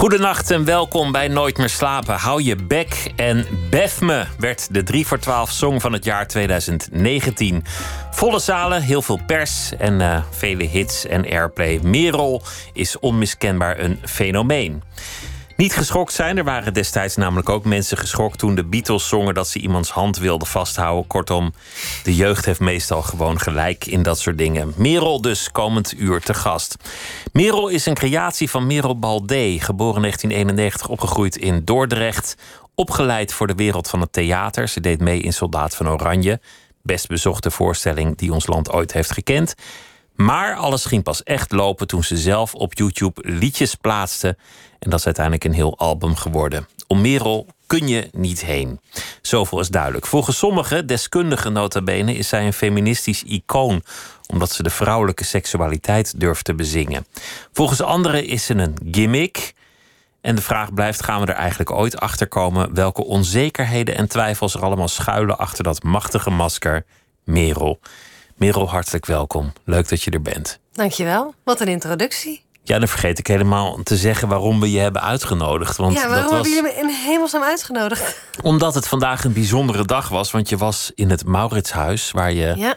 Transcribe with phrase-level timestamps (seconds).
[0.00, 2.14] Goedenacht en welkom bij Nooit meer slapen.
[2.14, 6.26] Hou je bek en bef me werd de 3 voor 12 song van het jaar
[6.26, 7.64] 2019.
[8.10, 11.80] Volle zalen, heel veel pers en uh, vele hits en airplay.
[11.82, 12.42] Merel
[12.72, 14.82] is onmiskenbaar een fenomeen.
[15.60, 16.38] Niet geschokt zijn.
[16.38, 20.18] Er waren destijds namelijk ook mensen geschokt toen de Beatles zongen dat ze iemands hand
[20.18, 21.06] wilden vasthouden.
[21.06, 21.52] Kortom,
[22.02, 24.72] de jeugd heeft meestal gewoon gelijk in dat soort dingen.
[24.76, 26.76] Merel dus komend uur te gast.
[27.32, 32.36] Merel is een creatie van Merel Baldé, geboren 1991, opgegroeid in Dordrecht.
[32.74, 34.68] Opgeleid voor de wereld van het theater.
[34.68, 36.40] Ze deed mee in Soldaat van Oranje.
[36.82, 39.54] Best bezochte voorstelling die ons land ooit heeft gekend.
[40.14, 44.36] Maar alles ging pas echt lopen toen ze zelf op YouTube liedjes plaatste.
[44.80, 46.68] En dat is uiteindelijk een heel album geworden.
[46.86, 48.80] Om Merel kun je niet heen.
[49.22, 50.06] Zoveel is duidelijk.
[50.06, 53.82] Volgens sommige deskundigen nota bene is zij een feministisch icoon
[54.30, 57.06] omdat ze de vrouwelijke seksualiteit durft te bezingen.
[57.52, 59.54] Volgens anderen is ze een gimmick.
[60.20, 64.54] En de vraag blijft: gaan we er eigenlijk ooit achter komen welke onzekerheden en twijfels
[64.54, 66.84] er allemaal schuilen achter dat machtige masker
[67.24, 67.80] Merel?
[68.36, 69.52] Merel, hartelijk welkom.
[69.64, 70.58] Leuk dat je er bent.
[70.72, 71.34] Dankjewel.
[71.44, 72.42] Wat een introductie.
[72.70, 75.76] Ja, dan vergeet ik helemaal te zeggen waarom we je hebben uitgenodigd.
[75.76, 76.48] Want ja, waarom dat was...
[76.48, 78.20] hebben jullie me in hemelsnaam uitgenodigd?
[78.42, 80.30] Omdat het vandaag een bijzondere dag was.
[80.30, 82.76] Want je was in het Mauritshuis, waar je ja.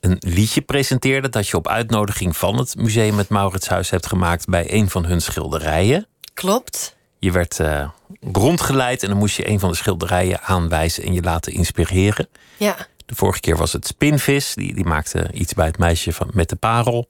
[0.00, 1.28] een liedje presenteerde...
[1.28, 4.46] dat je op uitnodiging van het museum het Mauritshuis hebt gemaakt...
[4.46, 6.06] bij een van hun schilderijen.
[6.34, 6.96] Klopt.
[7.18, 7.88] Je werd uh,
[8.32, 11.04] rondgeleid en dan moest je een van de schilderijen aanwijzen...
[11.04, 12.28] en je laten inspireren.
[12.56, 12.76] Ja.
[13.06, 14.54] De vorige keer was het Spinvis.
[14.54, 17.08] Die, die maakte iets bij het meisje van, met de parel.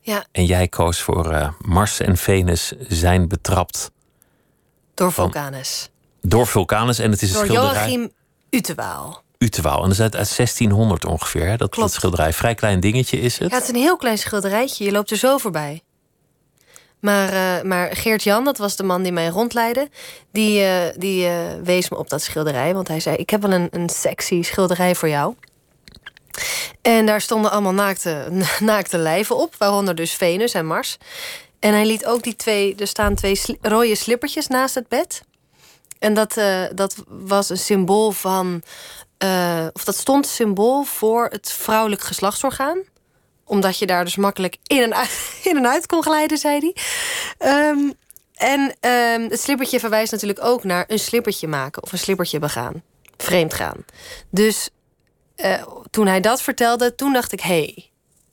[0.00, 0.24] Ja.
[0.32, 3.90] En jij koos voor uh, Mars en Venus zijn betrapt.
[4.94, 5.90] Door Vulcanus.
[6.20, 6.98] Door Vulcanus.
[6.98, 7.90] En het is Door een schilderij.
[7.90, 8.10] Joachim
[8.50, 9.22] Utewaal.
[9.38, 9.76] Utewaal.
[9.76, 11.46] En dat is uit, uit 1600 ongeveer.
[11.46, 11.56] Hè?
[11.56, 12.32] Dat, dat schilderij.
[12.32, 13.50] Vrij klein dingetje is het.
[13.50, 14.84] Ja, het is een heel klein schilderijtje.
[14.84, 15.82] Je loopt er zo voorbij.
[17.00, 19.88] Maar, uh, maar Geert-Jan, dat was de man die mij rondleidde...
[20.32, 21.32] die, uh, die uh,
[21.62, 22.74] wees me op dat schilderij.
[22.74, 25.34] Want hij zei, ik heb wel een, een sexy schilderij voor jou.
[26.82, 28.28] En daar stonden allemaal naakte,
[28.60, 29.54] naakte lijven op.
[29.58, 30.96] Waaronder dus Venus en Mars.
[31.58, 32.74] En hij liet ook die twee...
[32.74, 35.22] Er staan twee rode slippertjes naast het bed.
[35.98, 36.40] En dat,
[36.74, 38.62] dat was een symbool van...
[39.72, 42.78] of dat stond symbool voor het vrouwelijk geslachtsorgaan
[43.48, 46.74] omdat je daar dus makkelijk in en uit, in kon glijden, zei
[47.38, 47.68] hij.
[47.68, 47.92] Um,
[48.34, 52.82] en um, het slippertje verwijst natuurlijk ook naar een slippertje maken of een slippertje begaan.
[53.16, 53.84] Vreemd gaan.
[54.30, 54.70] Dus
[55.44, 57.90] uh, toen hij dat vertelde, toen dacht ik: hé, hey,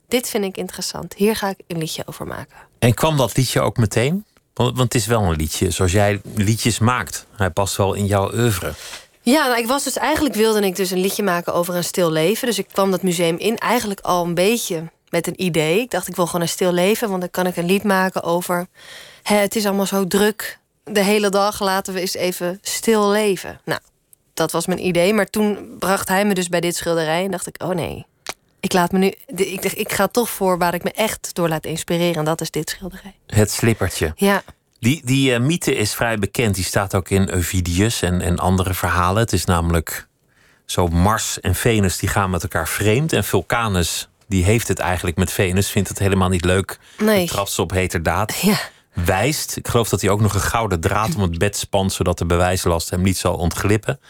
[0.08, 1.14] dit vind ik interessant.
[1.14, 2.56] Hier ga ik een liedje over maken.
[2.78, 4.24] En kwam dat liedje ook meteen?
[4.54, 7.26] Want, want het is wel een liedje zoals jij liedjes maakt.
[7.36, 8.72] Hij past wel in jouw oeuvre.
[9.22, 12.10] Ja, nou, ik was dus eigenlijk wilde ik dus een liedje maken over een stil
[12.10, 12.46] leven.
[12.46, 15.80] Dus ik kwam dat museum in eigenlijk al een beetje met een idee.
[15.80, 18.22] Ik dacht, ik wil gewoon een stil leven, want dan kan ik een lied maken
[18.22, 18.66] over...
[19.22, 23.60] Hè, het is allemaal zo druk de hele dag, laten we eens even stil leven.
[23.64, 23.80] Nou,
[24.36, 25.14] dat was mijn idee.
[25.14, 28.06] Maar toen bracht hij me dus bij dit schilderij en dacht ik, oh nee...
[28.60, 29.12] Ik laat me nu.
[29.36, 32.14] Ik, ik ga toch voor waar ik me echt door laat inspireren.
[32.14, 33.14] En dat is dit schilderij.
[33.26, 34.12] Het slippertje.
[34.16, 34.42] Ja.
[34.78, 36.54] Die, die uh, mythe is vrij bekend.
[36.54, 39.22] Die staat ook in Ovidius en, en andere verhalen.
[39.22, 40.06] Het is namelijk
[40.64, 43.12] zo Mars en Venus die gaan met elkaar vreemd.
[43.12, 46.78] En Vulcanus die heeft het eigenlijk met Venus, vindt het helemaal niet leuk.
[46.98, 47.26] Nee.
[47.26, 48.40] Trapt ze op heterdaad.
[48.40, 48.58] Ja.
[49.04, 49.56] Wijst.
[49.56, 52.26] Ik geloof dat hij ook nog een gouden draad om het bed spant, zodat de
[52.26, 54.00] bewijslast hem niet zal ontglippen.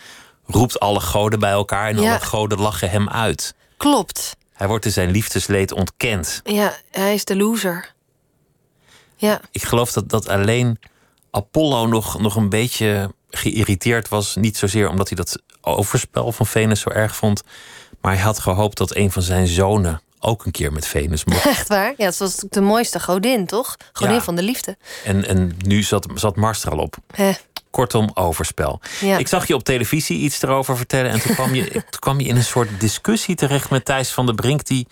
[0.47, 2.11] Roept alle goden bij elkaar en Ja.
[2.11, 3.55] alle goden lachen hem uit.
[3.77, 4.37] Klopt.
[4.53, 6.41] Hij wordt in zijn liefdesleed ontkend.
[6.45, 7.93] Ja, hij is de loser.
[9.17, 9.41] Ja.
[9.51, 10.79] Ik geloof dat, dat alleen
[11.31, 14.37] Apollo nog, nog een beetje geïrriteerd was.
[14.37, 17.43] Niet zozeer omdat hij dat overspel van Venus zo erg vond.
[18.01, 21.47] Maar hij had gehoopt dat een van zijn zonen ook een keer met Venus mocht.
[21.57, 21.95] Echt waar?
[21.97, 23.77] Ja, het was de mooiste godin, toch?
[23.93, 24.21] Godin Ja.
[24.21, 24.77] van de liefde.
[25.05, 26.97] En, en nu zat, zat Mars er al op.
[27.15, 27.33] Hè.
[27.71, 28.81] Kortom, overspel.
[29.01, 29.17] Ja.
[29.19, 31.11] Ik zag je op televisie iets erover vertellen.
[31.11, 34.27] En toen kwam, je, toen kwam je in een soort discussie terecht met Thijs van
[34.27, 34.65] der Brink.
[34.67, 34.87] Die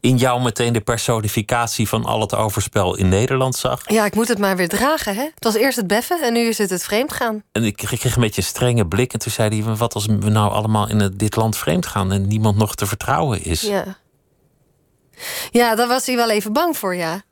[0.00, 3.80] in jou meteen de personificatie van al het overspel in Nederland zag.
[3.90, 5.22] Ja, ik moet het maar weer dragen, hè?
[5.34, 7.42] Het was eerst het beffen en nu is het het vreemd gaan.
[7.52, 9.12] En ik kreeg een beetje een strenge blik.
[9.12, 12.12] En toen zei hij: Wat als we nou allemaal in het- dit land vreemd gaan
[12.12, 13.60] en niemand nog te vertrouwen is?
[13.60, 13.84] Ja.
[15.50, 17.22] Ja, daar was hij wel even bang voor, ja.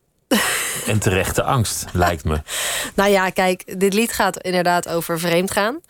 [0.87, 2.43] En terechte angst, lijkt me.
[2.95, 5.81] Nou ja, kijk, dit lied gaat inderdaad over vreemd gaan.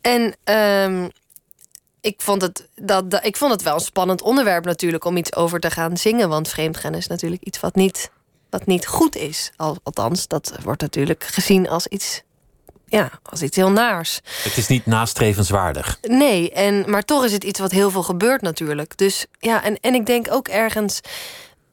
[0.00, 1.08] En ehm,
[2.00, 5.34] ik, vond het, dat, dat- ik vond het wel een spannend onderwerp natuurlijk om iets
[5.34, 6.28] over te gaan zingen.
[6.28, 8.10] Want vreemdgaan is natuurlijk iets wat niet
[8.50, 9.52] wat niet goed is.
[9.56, 12.22] Al, althans, dat wordt natuurlijk gezien als iets,
[12.90, 14.20] ja, als iets heel naars.
[14.42, 15.98] Het is niet nastrevenswaardig.
[16.02, 18.96] Nee, en, maar toch is het iets wat heel veel gebeurt natuurlijk.
[18.96, 21.00] Dus ja, en, en ik denk ook ergens.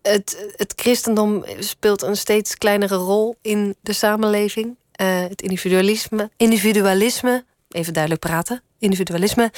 [0.01, 4.75] Het, het christendom speelt een steeds kleinere rol in de samenleving.
[5.01, 9.51] Uh, het individualisme, individualisme, even duidelijk praten, individualisme.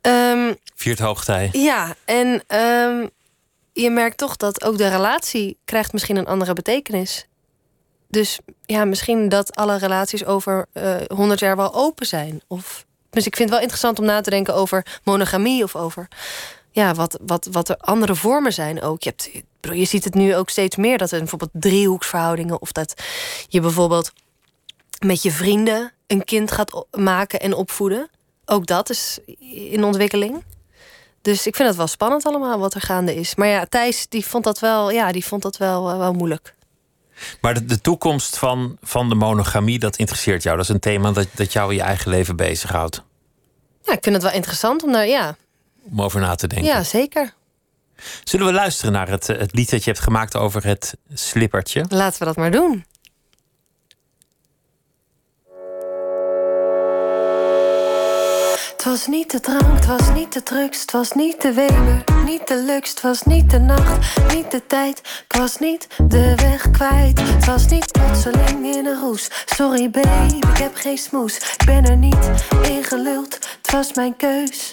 [0.00, 1.48] Um, Viert hoogtij.
[1.52, 3.10] Ja, en um,
[3.72, 7.26] je merkt toch dat ook de relatie krijgt misschien een andere betekenis.
[8.16, 12.40] Dus ja, misschien dat alle relaties over uh, 100 jaar wel open zijn.
[12.46, 16.08] Of, dus ik vind het wel interessant om na te denken over monogamie of over
[16.70, 19.02] ja, wat, wat, wat er andere vormen zijn ook.
[19.02, 19.30] Je, hebt,
[19.78, 23.02] je ziet het nu ook steeds meer dat er bijvoorbeeld driehoeksverhoudingen of dat
[23.48, 24.12] je bijvoorbeeld
[24.98, 28.10] met je vrienden een kind gaat maken en opvoeden.
[28.44, 29.18] Ook dat is
[29.70, 30.44] in ontwikkeling.
[31.22, 33.34] Dus ik vind het wel spannend allemaal wat er gaande is.
[33.34, 36.55] Maar ja, Thijs die vond dat wel, ja, die vond dat wel, uh, wel moeilijk.
[37.40, 40.56] Maar de, de, toekomst van, van de monogamie, dat interesseert jou.
[40.56, 43.02] Dat is een thema dat, dat jou in je eigen leven bezighoudt.
[43.82, 45.36] Ja, ik vind het wel interessant om daar, ja.
[45.90, 46.66] Om over na te denken.
[46.68, 47.34] Ja, zeker.
[48.24, 51.84] Zullen we luisteren naar het, het lied dat je hebt gemaakt over het slippertje?
[51.88, 52.84] Laten we dat maar doen.
[58.86, 62.48] Was niet de drank, het was niet de drugs, het was niet de weber, niet
[62.48, 64.98] de luxe, het was niet de nacht, niet de tijd,
[65.28, 67.20] ik was niet de weg kwijt.
[67.20, 69.30] Het was niet plotseling in een roes.
[69.44, 74.16] Sorry babe, ik heb geen smoes, ik ben er niet in geluld, het was mijn
[74.16, 74.70] keus.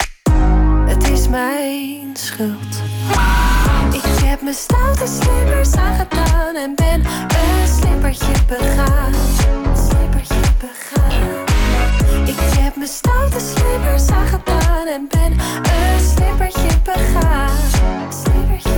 [0.85, 2.81] Het is mijn schuld.
[3.91, 9.13] Ik heb mijn stoute slippers aangedaan en ben een slippertje begaan.
[9.75, 11.02] Slippertje begaan.
[12.33, 17.57] Ik heb mijn stoute slippers aangedaan en ben een slippertje begaan.
[18.09, 18.71] Slippertje.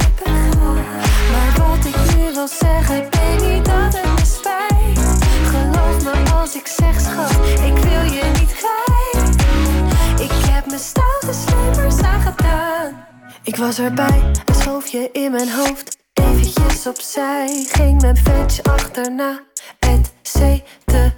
[1.32, 3.10] Maar wat ik nu wil zeggen,
[3.42, 5.00] niet dat het me spijt.
[5.46, 9.36] Geloof me als ik zeg, schat, ik wil je niet kwijt.
[10.20, 13.06] Ik heb mijn stoute slippers aangedaan.
[13.44, 15.98] Ik was erbij, een schoof in mijn hoofd.
[16.14, 19.40] Eventjes opzij, ging mijn vetje achterna.
[19.80, 21.15] Et cetera.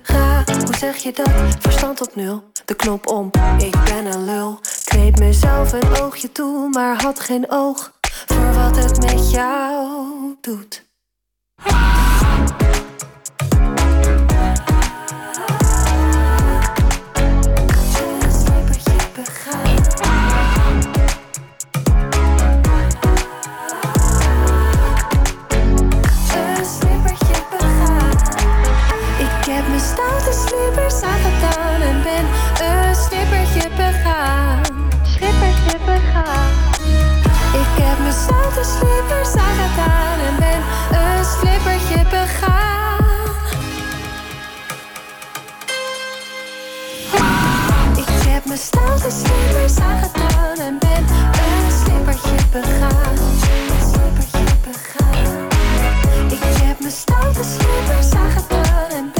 [0.66, 1.30] Hoe zeg je dat?
[1.60, 2.44] Verstand op nul.
[2.66, 4.60] De knop om, ik ben een lul.
[4.84, 7.92] Kneep mezelf een oogje toe, maar had geen oog
[8.26, 10.86] voor wat het met jou doet.
[34.18, 34.62] Begaan.
[35.04, 36.50] Slippertje begaan.
[37.54, 40.62] Ik heb mijn stoute slippers aangedaan en ben
[41.00, 43.36] een slippertje begaan.
[47.96, 51.04] Ik heb mijn stoute slippers aangedaan en ben
[51.44, 53.18] een slippertje begaan.
[53.92, 55.48] Slippertje begaan.
[56.28, 59.17] Ik heb mijn stoute slippers aangedaan en ben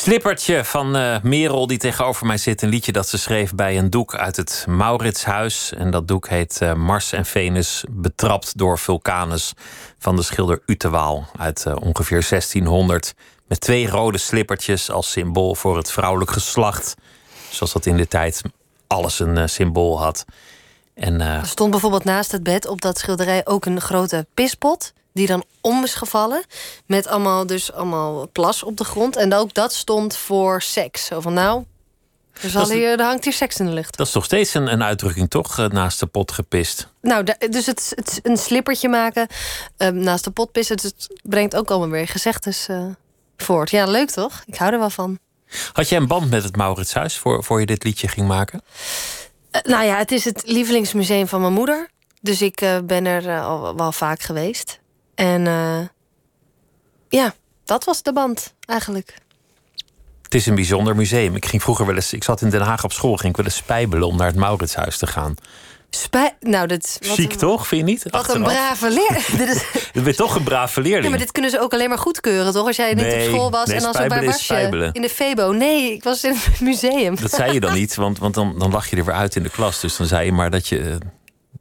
[0.00, 2.62] Slippertje van uh, Merel, die tegenover mij zit.
[2.62, 5.72] Een liedje dat ze schreef bij een doek uit het Mauritshuis.
[5.72, 9.52] En dat doek heet uh, Mars en Venus betrapt door vulkanus.
[9.98, 13.14] Van de schilder Utewaal uit uh, ongeveer 1600.
[13.46, 16.94] Met twee rode slippertjes als symbool voor het vrouwelijk geslacht.
[17.50, 18.42] Zoals dat in de tijd
[18.86, 20.24] alles een symbool had.
[20.94, 25.26] En, er stond bijvoorbeeld naast het bed op dat schilderij ook een grote pispot die
[25.26, 26.44] dan om is gevallen.
[26.86, 29.16] Met allemaal, dus allemaal plas op de grond.
[29.16, 31.04] En ook dat stond voor seks.
[31.04, 31.64] Zo van nou,
[32.42, 33.96] er, hier, er hangt hier seks in de lucht.
[33.96, 35.68] Dat is toch steeds een, een uitdrukking, toch?
[35.68, 36.88] Naast de pot gepist.
[37.00, 39.26] Nou, dus het, het een slippertje maken
[39.78, 40.78] uh, naast de pot pissen...
[40.82, 42.84] het brengt ook allemaal weer gezegdes uh,
[43.36, 43.70] voort.
[43.70, 44.42] Ja, leuk toch?
[44.46, 45.18] Ik hou er wel van.
[45.72, 48.62] Had jij een band met het Mauritshuis voor, voor je dit liedje ging maken?
[49.52, 51.88] Uh, nou ja, het is het lievelingsmuseum van mijn moeder.
[52.20, 54.79] Dus ik ben er al wel vaak geweest.
[55.20, 55.80] En uh,
[57.08, 57.34] ja,
[57.64, 59.14] dat was de band eigenlijk.
[60.22, 61.36] Het is een bijzonder museum.
[61.36, 62.12] Ik ging vroeger wel eens.
[62.12, 64.36] Ik zat in Den Haag op school, ging ik wel eens spijbelen om naar het
[64.36, 65.34] Mauritshuis te gaan.
[65.90, 68.02] Spij nou, dat Ziek toch, vind je niet?
[68.02, 68.36] Wat Achteraf.
[68.36, 69.26] een brave leerling.
[69.46, 69.90] dit.
[69.92, 71.04] Je bent toch een brave leerling.
[71.04, 72.66] Ja, maar dit kunnen ze ook alleen maar goedkeuren, toch?
[72.66, 74.90] Als jij niet nee, op school was nee, en dan zo waar was je?
[74.92, 75.52] In de Febo.
[75.52, 77.16] Nee, ik was in het museum.
[77.16, 79.42] Dat zei je dan niet, want, want dan, dan lag je er weer uit in
[79.42, 79.80] de klas.
[79.80, 80.98] Dus dan zei je maar dat je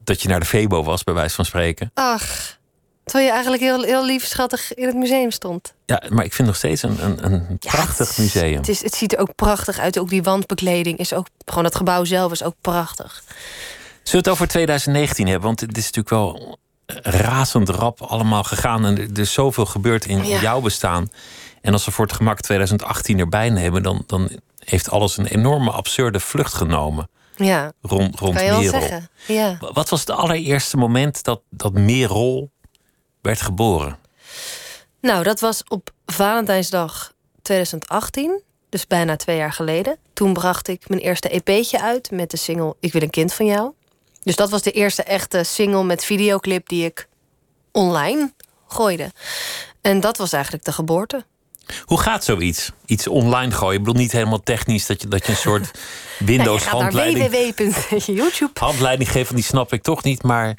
[0.03, 1.91] dat je naar de Febo was, bij wijze van spreken.
[1.93, 2.58] Ach,
[3.09, 5.73] terwijl je eigenlijk heel, heel lief schattig in het museum stond.
[5.85, 8.57] Ja, maar ik vind nog steeds een, een, een prachtig museum.
[8.57, 9.99] Het, is, het ziet er ook prachtig uit.
[9.99, 11.27] Ook die wandbekleding is ook...
[11.45, 13.23] Gewoon het gebouw zelf is ook prachtig.
[14.03, 15.47] Zullen we het over 2019 hebben?
[15.47, 16.57] Want het is natuurlijk wel
[17.03, 18.85] razend rap allemaal gegaan.
[18.85, 20.41] En er is zoveel gebeurd in Ja.
[20.41, 21.09] jouw bestaan.
[21.61, 23.83] En als we voor het gemak 2018 erbij nemen...
[23.83, 28.69] dan, dan heeft alles een enorme absurde vlucht genomen Ja, rond, rond kan je Merel.
[28.79, 29.09] zeggen.
[29.27, 29.57] Ja.
[29.73, 32.51] Wat was het allereerste moment dat, dat Merel
[33.21, 33.97] werd geboren?
[35.01, 38.41] Nou, dat was op Valentijnsdag 2018.
[38.69, 39.97] Dus bijna twee jaar geleden.
[40.13, 43.45] Toen bracht ik mijn eerste EP'tje uit met de single Ik wil een kind van
[43.45, 43.71] jou.
[44.23, 47.07] Dus dat was de eerste echte single met videoclip die ik
[47.71, 48.33] online
[48.67, 49.11] gooide.
[49.81, 51.25] En dat was eigenlijk de geboorte.
[51.85, 52.71] Hoe gaat zoiets?
[52.85, 53.79] Iets online gooien?
[53.79, 55.73] Ik bedoel niet helemaal technisch dat je, dat je een soort Nou,
[56.17, 58.59] je Windows gaat naar handleiding, www.youtube.
[58.65, 60.23] handleiding geeft, want die snap ik toch niet.
[60.23, 60.57] Maar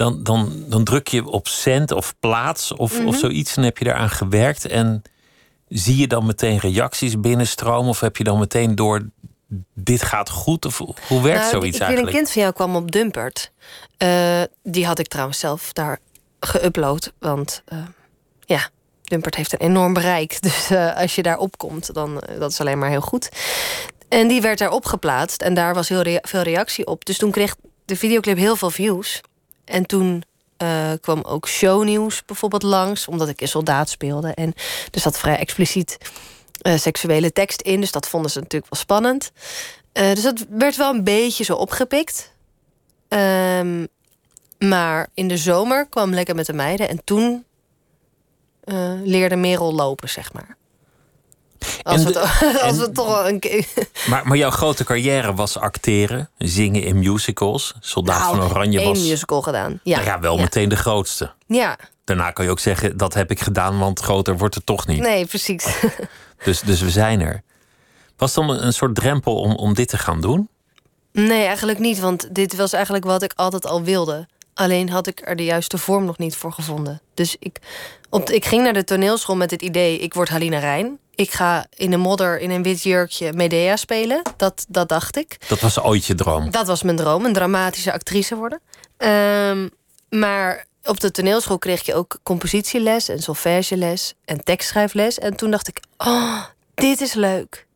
[0.00, 3.06] dan, dan, dan druk je op send of plaats of, Mhm.
[3.06, 4.66] of zoiets en heb je daaraan gewerkt.
[4.66, 5.02] En
[5.68, 7.88] zie je dan meteen reacties binnenstromen?
[7.88, 9.08] Of heb je dan meteen door
[9.74, 10.64] dit gaat goed?
[10.64, 10.78] Of
[11.08, 12.08] hoe werkt Nou, zoiets ik wil eigenlijk?
[12.08, 13.52] een kind van jou kwam op Dumpert.
[13.96, 15.98] Eh, die had ik trouwens zelf daar
[16.46, 17.12] geüpload.
[17.18, 17.78] Want eh,
[18.44, 18.68] ja,
[19.02, 20.40] Dumpert heeft een enorm bereik.
[20.42, 23.28] Dus eh, als je daar opkomt, dan dat is alleen maar heel goed.
[24.08, 25.42] En die werd daar opgeplaatst.
[25.42, 27.04] En daar was heel rea veel reactie op.
[27.04, 29.20] Dus toen kreeg de videoclip heel veel views.
[29.70, 30.22] En toen
[30.62, 33.08] uh, kwam ook shownieuws bijvoorbeeld langs.
[33.08, 34.34] Omdat ik een soldaat speelde.
[34.34, 34.54] En
[34.90, 35.98] er zat vrij expliciet
[36.62, 37.80] uh, seksuele tekst in.
[37.80, 39.32] Dus dat vonden ze natuurlijk wel spannend.
[39.92, 42.32] Uh, dus dat werd wel een beetje zo opgepikt.
[43.08, 43.88] Um,
[44.58, 46.88] maar in de zomer kwam Lekker met de Meiden.
[46.88, 47.44] En toen
[49.04, 50.56] leerde Merel lopen, zeg maar.
[51.82, 53.66] Als, de, we, als we toch wel een keer.
[54.08, 57.74] Maar, maar jouw grote carrière was acteren, zingen in musicals.
[57.80, 58.98] Soldaat nou, van Oranje was.
[58.98, 59.80] Een musical gedaan.
[59.82, 60.42] Ja, nou ja wel ja.
[60.42, 61.32] meteen de grootste.
[61.46, 61.78] Ja.
[62.04, 65.00] Daarna kan je ook zeggen: dat heb ik gedaan, want groter wordt het toch niet.
[65.00, 65.66] Nee, precies.
[66.44, 67.42] dus, dus we zijn er.
[68.16, 70.48] Was dan een soort drempel om, om dit te gaan doen?
[71.12, 72.00] Nee, eigenlijk niet.
[72.00, 74.28] Want dit was eigenlijk wat ik altijd al wilde.
[74.54, 77.00] Alleen had ik er de juiste vorm nog niet voor gevonden.
[77.14, 77.58] Dus ik,
[78.10, 80.98] op, ik ging naar de toneelschool met het idee: ik word Halina Rijn.
[81.14, 84.22] Ik ga in de modder in een wit jurkje Medea spelen.
[84.36, 85.36] Dat, dat dacht ik.
[85.48, 86.50] Dat was ooit je droom.
[86.50, 88.60] Dat was mijn droom, een dramatische actrice worden.
[88.98, 89.70] Um,
[90.08, 95.18] maar op de toneelschool kreeg je ook compositieles en solfègeles en tekstschrijfles.
[95.18, 97.66] En toen dacht ik: oh, dit is leuk.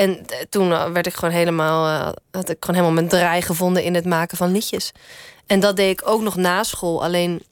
[0.00, 3.94] En toen werd ik gewoon helemaal, uh, had ik gewoon helemaal mijn draai gevonden in
[3.94, 4.92] het maken van liedjes.
[5.46, 7.04] En dat deed ik ook nog na school.
[7.04, 7.42] Alleen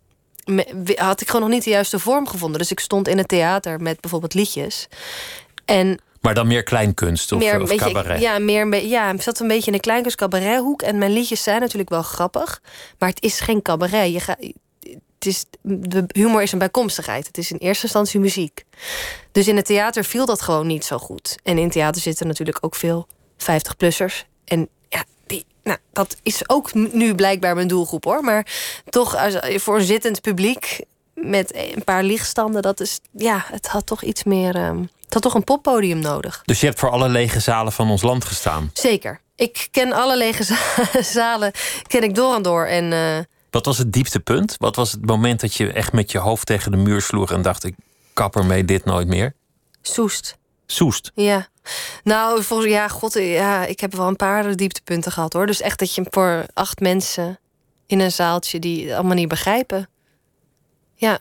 [0.96, 2.58] had ik gewoon nog niet de juiste vorm gevonden.
[2.58, 4.88] Dus ik stond in het theater met bijvoorbeeld liedjes.
[5.64, 8.20] En maar dan meer kleinkunst of, meer of beetje, cabaret?
[8.20, 10.82] Ja, meer, ja, ik zat een beetje in de kleinkunst cabarethoek.
[10.82, 12.60] En mijn liedjes zijn natuurlijk wel grappig.
[12.98, 14.12] Maar het is geen cabaret.
[14.12, 14.38] Je gaat,
[15.18, 17.26] het is, de humor is een bijkomstigheid.
[17.26, 18.64] Het is in eerste instantie muziek.
[19.32, 21.38] Dus in het theater viel dat gewoon niet zo goed.
[21.42, 23.06] En in theater zitten natuurlijk ook veel
[23.38, 24.24] 50-plussers.
[24.44, 28.24] En ja, die, nou, dat is ook nu blijkbaar mijn doelgroep hoor.
[28.24, 28.46] Maar
[28.88, 30.80] toch, als, voor een zittend publiek
[31.14, 34.56] met een paar lichtstanden, dat is, ja, het had toch iets meer.
[34.56, 36.42] Um, het had toch een poppodium nodig.
[36.44, 38.70] Dus je hebt voor alle lege zalen van ons land gestaan?
[38.72, 39.20] Zeker.
[39.36, 40.56] Ik ken alle lege
[41.02, 41.52] zalen,
[41.86, 42.66] ken ik door en door.
[42.66, 43.18] En, uh,
[43.50, 44.56] Wat was het dieptepunt?
[44.58, 47.42] Wat was het moment dat je echt met je hoofd tegen de muur sloeg en
[47.42, 47.74] dacht: ik
[48.12, 49.34] kap ermee dit nooit meer?
[49.82, 50.36] Soest.
[50.66, 51.10] Soest.
[51.14, 51.48] Ja.
[52.04, 55.46] Nou, volgens ja, god, ja, ik heb wel een paar dieptepunten gehad hoor.
[55.46, 57.38] Dus echt dat je voor acht mensen
[57.86, 59.88] in een zaaltje die het allemaal niet begrijpen.
[60.94, 61.18] Ja.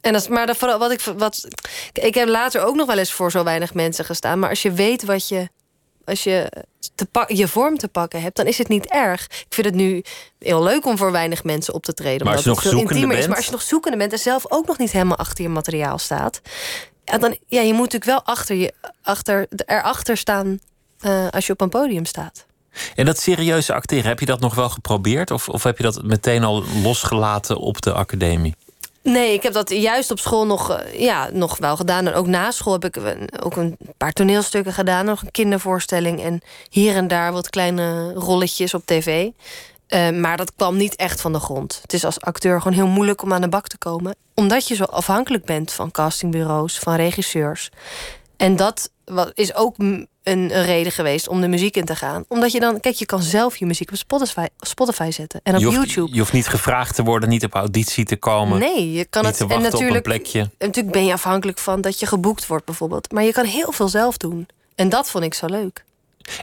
[0.00, 1.48] En dat, maar dat, wat ik, wat,
[1.92, 4.38] ik heb later ook nog wel eens voor zo weinig mensen gestaan.
[4.38, 5.48] Maar als je weet wat je,
[6.06, 6.52] als je
[6.94, 9.24] te je vorm te pakken hebt, dan is het niet erg.
[9.24, 10.02] Ik vind het nu
[10.38, 12.26] heel leuk om voor weinig mensen op te treden.
[12.26, 13.26] Maar als je nog het veel zoekende bent, is.
[13.26, 15.98] Maar als je nog zoekende bent en zelf ook nog niet helemaal achter je materiaal
[15.98, 16.40] staat.
[17.04, 18.72] Ja, dan, ja, je moet natuurlijk wel achter je,
[19.02, 20.58] achter, erachter staan
[21.00, 22.46] uh, als je op een podium staat.
[22.94, 25.30] En dat serieuze acteren, heb je dat nog wel geprobeerd?
[25.30, 28.54] Of, of heb je dat meteen al losgelaten op de academie?
[29.06, 32.06] Nee, ik heb dat juist op school nog, uh, ja, nog wel gedaan.
[32.06, 35.04] En ook na school heb ik ook een paar toneelstukken gedaan.
[35.04, 36.22] Nog een kindervoorstelling.
[36.22, 39.28] En hier en daar wat kleine rolletjes op tv.
[39.88, 41.78] Uh, maar dat kwam niet echt van de grond.
[41.82, 44.16] Het is als acteur gewoon heel moeilijk om aan de bak te komen.
[44.34, 47.70] Omdat je zo afhankelijk bent van castingbureaus, van regisseurs.
[48.36, 48.90] En dat
[49.34, 49.76] is ook
[50.22, 52.24] een reden geweest om de muziek in te gaan.
[52.28, 55.40] Omdat je dan, kijk, je kan zelf je muziek op Spotify, Spotify zetten.
[55.42, 56.12] En op je hoeft, YouTube.
[56.12, 58.58] Je hoeft niet gevraagd te worden, niet op auditie te komen.
[58.58, 59.40] Nee, je kan het.
[59.40, 60.50] en natuurlijk, op een plekje.
[60.58, 63.12] natuurlijk ben je afhankelijk van dat je geboekt wordt, bijvoorbeeld.
[63.12, 64.46] Maar je kan heel veel zelf doen.
[64.74, 65.84] En dat vond ik zo leuk.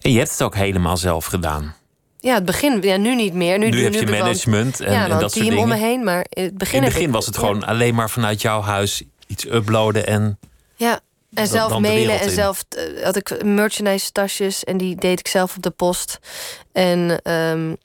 [0.01, 1.75] En je hebt het ook helemaal zelf gedaan.
[2.19, 3.57] ja, het begin, ja, nu niet meer.
[3.59, 5.89] Nu, Nu heb je management en, ja, en dat soort team om me dingen.
[5.89, 6.03] heen.
[6.03, 7.41] Maar in het begin, In het begin was het ja.
[7.41, 10.39] gewoon alleen maar vanuit jouw huis iets uploaden en
[10.75, 10.99] Ja,
[11.33, 12.33] en zelf mailen en in.
[12.33, 16.19] zelf eh, had ik merchandise tasjes en die deed ik zelf op de post.
[16.71, 17.75] En ehm,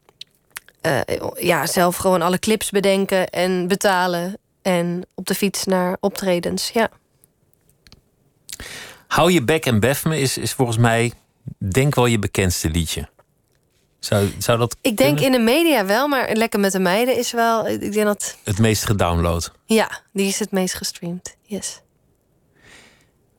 [0.80, 1.00] eh,
[1.36, 4.38] ja, zelf gewoon alle clips bedenken en betalen.
[4.62, 6.70] En op de fiets naar optredens.
[6.70, 6.90] Ja,
[9.08, 11.12] Hou je bek en bef me is, is volgens mij
[11.58, 13.08] denk wel je bekendste liedje.
[13.98, 15.40] Zou, zou dat ik denk kunnen?
[15.40, 17.68] in de media wel, maar Lekker met de Meiden is wel.
[17.68, 18.36] Ik denk dat.
[18.44, 19.52] het meest gedownload?
[19.66, 21.36] Ja, die is het meest gestreamd.
[21.42, 21.80] Yes.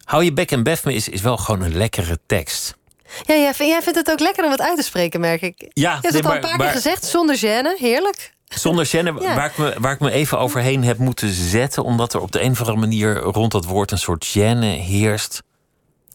[0.09, 2.75] Hou je bek en bef me is, is wel gewoon een lekkere tekst.
[3.23, 5.53] Ja, jij, vind- jij vindt het ook lekker om het uit te spreken, merk ik.
[5.57, 7.79] Je Ja, hebt nee, het al een paar maar keer gezegd, zonder gêne.
[7.79, 8.33] Heerlijk.
[8.47, 9.35] Zonder gêne, Ja.
[9.35, 11.83] waar, ik me, waar ik me even overheen heb moeten zetten...
[11.83, 15.41] omdat er op de een of andere manier rond dat woord een soort gêne heerst.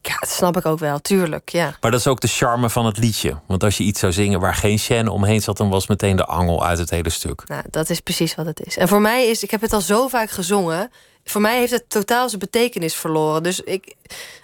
[0.01, 1.49] Ja, dat snap ik ook wel, tuurlijk.
[1.49, 1.77] Ja.
[1.81, 3.41] Maar dat is ook de charme van het liedje.
[3.47, 5.57] Want als je iets zou zingen waar geen gêne omheen zat...
[5.57, 7.43] dan was meteen de angel uit het hele stuk.
[7.49, 8.77] Nou, dat is precies wat het is.
[8.77, 10.91] En voor mij is, ik heb het al zo vaak gezongen.
[11.25, 13.43] Voor mij heeft het totaal zijn betekenis verloren.
[13.43, 13.95] Dus ik,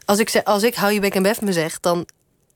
[0.05, 2.07] als ik, zeg, als ik hou je bek en bef me zeg, dan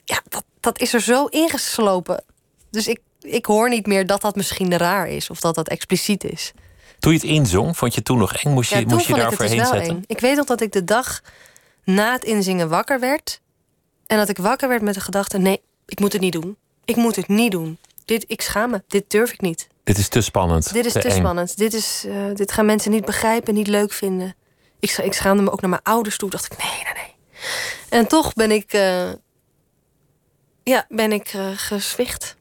[0.04, 2.24] ja, dat, dat is er zo ingeslopen.
[2.70, 6.24] Dus ik, ik hoor niet meer dat dat misschien raar is of dat dat expliciet
[6.24, 6.52] is.
[6.98, 8.50] Toen je het inzong, vond je het toen nog eng?
[8.50, 9.82] Moest je, ja, moest je daar dus zetten?
[9.82, 10.04] eng.
[10.06, 11.20] Ik weet nog dat ik de dag
[11.84, 13.40] na het inzingen wakker werd.
[14.06, 16.56] En dat ik wakker werd met de gedachte: nee, ik moet het niet doen.
[16.84, 17.78] Ik moet het niet doen.
[18.04, 18.82] Dit, ik schaam me.
[18.88, 19.68] Dit durf ik niet.
[19.84, 20.72] Dit is te spannend.
[20.72, 21.56] Dit is te, spannend.
[21.56, 24.34] Dit, is, eh, dit gaan mensen niet begrijpen, niet leuk vinden.
[24.80, 26.30] Ik, ik schaamde me ook naar mijn ouders toe.
[26.30, 27.14] Dacht ik, nee, nee, nee.
[27.88, 29.12] En toch ben ik, eh,
[30.62, 32.36] ja, ben ik eh, gezwicht.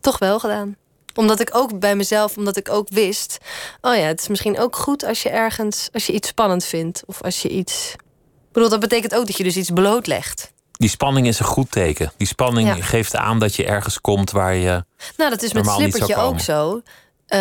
[0.00, 0.76] Toch wel gedaan.
[1.14, 3.38] Omdat ik ook bij mezelf, omdat ik ook wist...
[3.80, 5.88] oh ja, het is misschien ook goed als je ergens...
[5.92, 7.02] als je iets spannend vindt.
[7.06, 7.92] Of als je iets...
[7.92, 10.52] Ik bedoel, dat betekent ook dat je dus iets blootlegt.
[10.78, 12.12] Die spanning is een goed teken.
[12.16, 12.74] Die spanning Ja.
[12.74, 14.84] geeft aan dat je ergens komt waar je...
[15.16, 16.82] Nou, dat is met Slippertje ook zo.
[17.26, 17.40] Eh,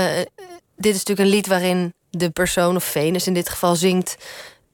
[0.75, 4.17] dit is natuurlijk een lied waarin de persoon of Venus in dit geval zingt...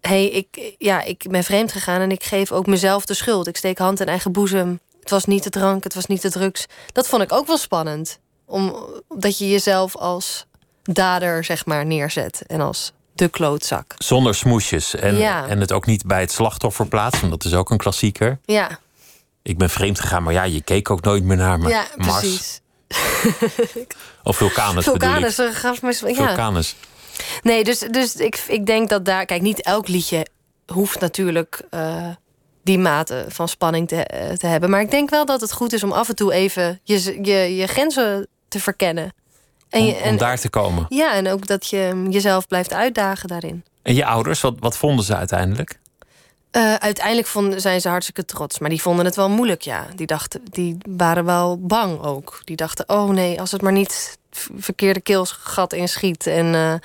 [0.01, 3.47] hey, ik, ja, ik ben vreemd gegaan en ik geef ook mezelf de schuld.
[3.47, 4.79] Ik steek hand in eigen boezem.
[4.99, 6.65] Het was niet de drank, het was niet de drugs.
[6.91, 8.19] Dat vond ik ook wel spannend.
[8.45, 8.75] Om,
[9.07, 10.45] dat je jezelf als
[10.83, 12.43] dader, zeg maar, neerzet.
[12.47, 13.93] En als de klootzak.
[13.97, 14.95] Zonder smoesjes.
[14.95, 15.47] En, Ja.
[15.47, 17.29] en het ook niet bij het slachtoffer plaatsen.
[17.29, 18.39] Dat is ook een klassieker.
[18.45, 18.79] Ja,
[19.41, 21.69] Ik ben vreemd gegaan, maar ja, je keek ook nooit meer naar me.
[21.69, 22.19] ja Mars.
[22.19, 22.61] precies.
[24.23, 25.53] Of Vulcanus, bedoel Vulcanus, ik.
[25.53, 26.13] gaf me...
[26.15, 26.61] Ja.
[27.41, 29.25] Nee, dus, dus ik, ik denk dat daar...
[29.25, 30.25] Kijk, niet elk liedje
[30.65, 32.07] hoeft natuurlijk eh,
[32.63, 34.69] die mate van spanning te, eh, te hebben.
[34.69, 37.55] Maar ik denk wel dat het goed is om af en toe even je, je,
[37.55, 39.13] je grenzen te verkennen.
[39.73, 40.85] En, Om, daar te komen.
[40.89, 43.63] Ja, en ook dat je jezelf blijft uitdagen daarin.
[43.81, 45.79] En je ouders, wat, wat vonden ze uiteindelijk?
[46.51, 48.59] Eh, uiteindelijk vonden, zijn ze hartstikke trots.
[48.59, 49.85] Maar die vonden het wel moeilijk, ja.
[49.95, 52.41] Die, dachten, die waren wel bang ook.
[52.43, 54.17] Die dachten, oh nee, als het maar niet
[54.55, 56.27] verkeerde keelsgat inschiet.
[56.27, 56.81] En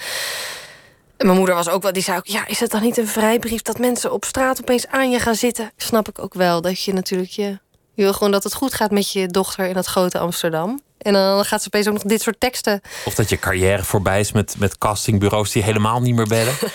[1.18, 2.26] en mijn moeder was ook wel, die zei ook...
[2.26, 5.34] ja, is het dan niet een vrijbrief dat mensen op straat opeens aan je gaan
[5.34, 5.70] zitten?
[5.76, 7.58] Snap ik ook wel, dat je natuurlijk je...
[7.94, 10.80] Je wil gewoon dat het goed gaat met je dochter in het grote Amsterdam.
[10.98, 12.80] En dan gaat ze opeens ook nog dit soort teksten...
[13.04, 16.54] Of dat je carrière voorbij is met, met castingbureaus die helemaal niet meer bellen?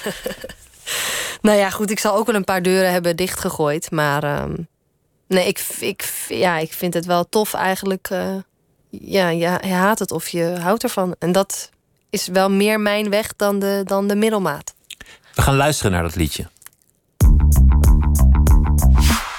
[1.41, 3.91] Nou ja, goed, ik zal ook wel een paar deuren hebben dichtgegooid.
[3.91, 4.53] Maar ehm,
[5.27, 8.07] nee, ik, ik, ja, ik vind het wel tof eigenlijk.
[8.09, 8.35] eh,
[8.89, 11.15] ja, ja, je haat het of je houdt ervan.
[11.19, 11.69] En dat
[12.09, 14.73] is wel meer mijn weg dan de, dan de middelmaat.
[15.35, 16.47] We gaan luisteren naar dat liedje.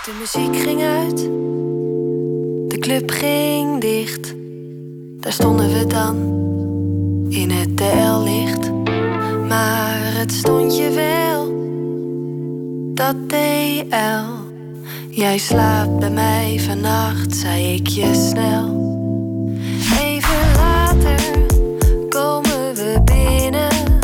[0.05, 1.17] De muziek ging uit.
[2.71, 4.35] De club ging dicht.
[5.25, 6.17] Daar stonden we dan.
[7.29, 8.71] In het TL-licht.
[9.49, 11.53] Maar het stond je wel.
[12.95, 14.25] Dat TL.
[15.09, 18.67] Jij slaapt bij mij vannacht, zei ik je snel.
[20.01, 21.21] Even later
[22.09, 24.01] komen we binnen.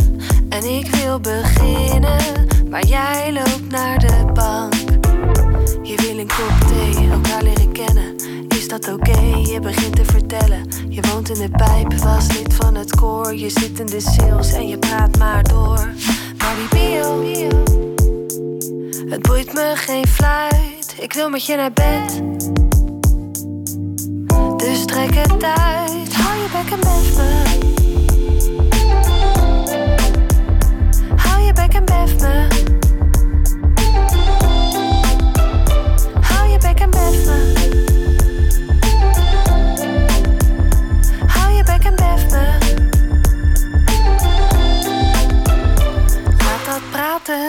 [0.49, 2.47] En ik wil beginnen.
[2.71, 4.70] Maar jij loopt naar de bank.
[8.71, 9.21] Dat oké?
[9.53, 10.67] Je begint te vertellen.
[10.89, 13.35] Je woont in de pijp, was lid van het koor.
[13.35, 15.93] Je zit in de sales en je praat maar door.
[16.39, 17.23] Maar die bio,
[19.09, 20.95] het boeit me geen fluit.
[21.01, 22.23] Ik wil met je naar bed.
[24.57, 27.43] Dus trek het uit, hou je bek en bef me.
[31.17, 32.47] Hou je bek en bef me.
[36.21, 37.50] Hou je bek en bef me.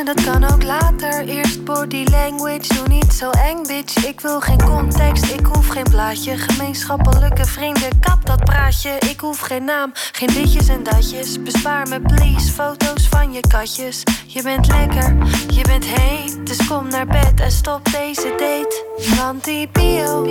[0.05, 1.27] Dat kan ook later.
[1.27, 4.05] Eerst body language, doe niet zo eng, bitch.
[4.05, 6.37] Ik wil geen context, ik hoef geen plaatje.
[6.37, 8.89] Gemeenschappelijke vrienden, kap dat praatje.
[9.09, 11.43] Ik hoef geen naam, geen ditjes en datjes.
[11.43, 14.03] Bespaar me, please, foto's van je katjes.
[14.27, 15.15] Je bent lekker,
[15.53, 16.45] je bent heet.
[16.47, 18.85] Dus kom naar bed en stop deze date.
[19.17, 20.25] Want die bio,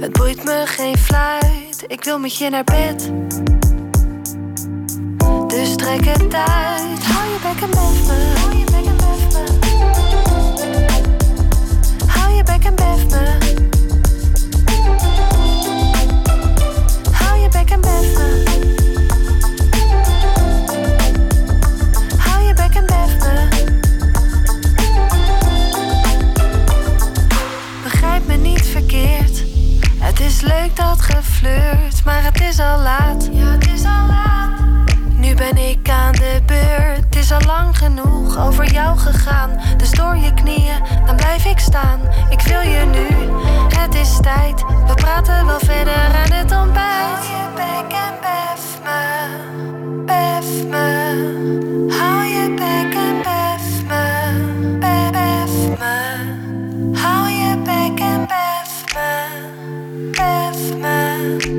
[0.00, 1.84] het boeit me geen fluit.
[1.86, 3.10] Ik wil met je naar bed.
[5.88, 6.34] Trek het.
[7.02, 8.32] Hou je bek en bef me.
[12.06, 13.18] Hou je bek en bef me.
[17.16, 18.36] Hou je bek en bef me.
[22.18, 23.48] Hou je bek en me.
[27.82, 29.44] Begrijp me niet verkeerd.
[29.98, 33.28] Het is leuk dat geflirt, maar het is al laat.
[33.32, 34.47] Ja, het is al laat.
[35.18, 37.04] Nu ben ik aan de beurt.
[37.04, 39.50] Het is al lang genoeg over jou gegaan.
[39.76, 42.00] Dus door je knieën, dan blijf ik staan.
[42.30, 43.06] Ik wil je nu,
[43.80, 44.64] het is tijd.
[44.86, 46.86] We praten wel verder aan het ontbijt.
[47.08, 49.02] Hou je bek en bef me,
[50.04, 50.86] bef me.
[51.98, 54.04] Hou je bek en bef me,
[54.78, 57.00] be- bef me.
[57.02, 61.57] Hou je bek en bef me, bef me.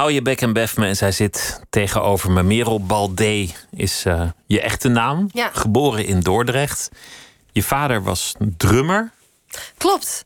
[0.00, 0.86] Hou je bek en bef me.
[0.86, 2.42] En zij zit tegenover me.
[2.42, 5.28] Merel Baldé is eh, je echte naam.
[5.32, 5.50] Ja.
[5.52, 6.88] Geboren in Dordrecht.
[7.52, 9.12] Je vader was drummer,
[9.76, 10.24] Klopt.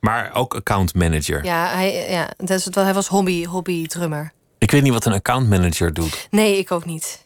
[0.00, 1.44] maar ook accountmanager.
[1.44, 2.30] Ja, hij, ja
[2.74, 2.84] wel.
[2.84, 4.32] hij was hobby, hobby drummer.
[4.58, 6.28] Ik weet niet wat een accountmanager doet.
[6.30, 7.24] Nee, ik ook niet.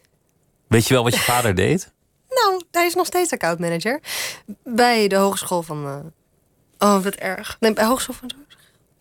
[0.68, 1.92] Weet je wel wat je vader deed?
[2.28, 4.00] Nou, hij is nog steeds accountmanager.
[4.64, 5.84] Bij de hogeschool van...
[5.86, 5.96] eh,
[6.78, 7.56] Oh, wat erg.
[7.60, 8.30] Nee, bij hogeschool van...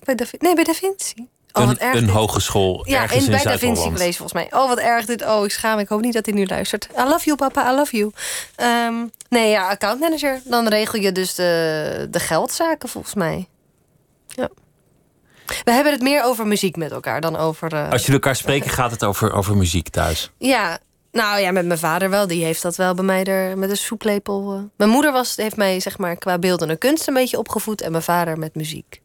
[0.04, 1.28] Bij da, nee, bij Da Vinci.
[1.58, 1.96] Oh, wat een, erg.
[1.96, 2.16] een dit.
[2.16, 3.82] hogeschool Ja, ergens in, bij Da Vinci.
[3.84, 4.48] College volgens mij.
[4.52, 5.26] Oh, wat erg dit.
[5.26, 5.82] Oh, ik schaam me.
[5.82, 6.88] Ik hoop niet dat hij nu luistert.
[7.00, 7.72] I love you, papa.
[7.72, 8.12] I love you.
[8.56, 8.94] Ehm,
[9.30, 10.42] nee, ja, accountmanager.
[10.44, 13.48] Dan regel je dus de, de geldzaken volgens mij.
[14.28, 14.50] Ja.
[15.64, 17.74] We hebben het meer over muziek met elkaar dan over...
[17.74, 20.32] eh, Als jullie elkaar spreken, gaat het over, over muziek thuis.
[20.38, 20.78] Ja,
[21.12, 22.28] nou ja, met mijn vader wel.
[22.28, 24.54] Die heeft dat wel bij mij er met een soeplepel.
[24.54, 24.60] eh.
[24.78, 27.82] Mijn moeder was, heeft mij zeg maar qua beeldende kunst een beetje opgevoed.
[27.82, 29.02] En mijn vader met muziek.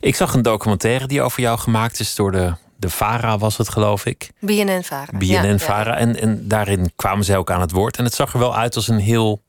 [0.00, 3.68] Ik zag een documentaire die over jou gemaakt is door de, de VARA, was het
[3.68, 4.30] geloof ik.
[4.40, 5.18] BNN-vara.
[5.18, 5.96] BNN-VARA.
[5.96, 7.96] En, en daarin kwamen zij ook aan het woord.
[7.96, 9.42] En het zag er wel uit als een heel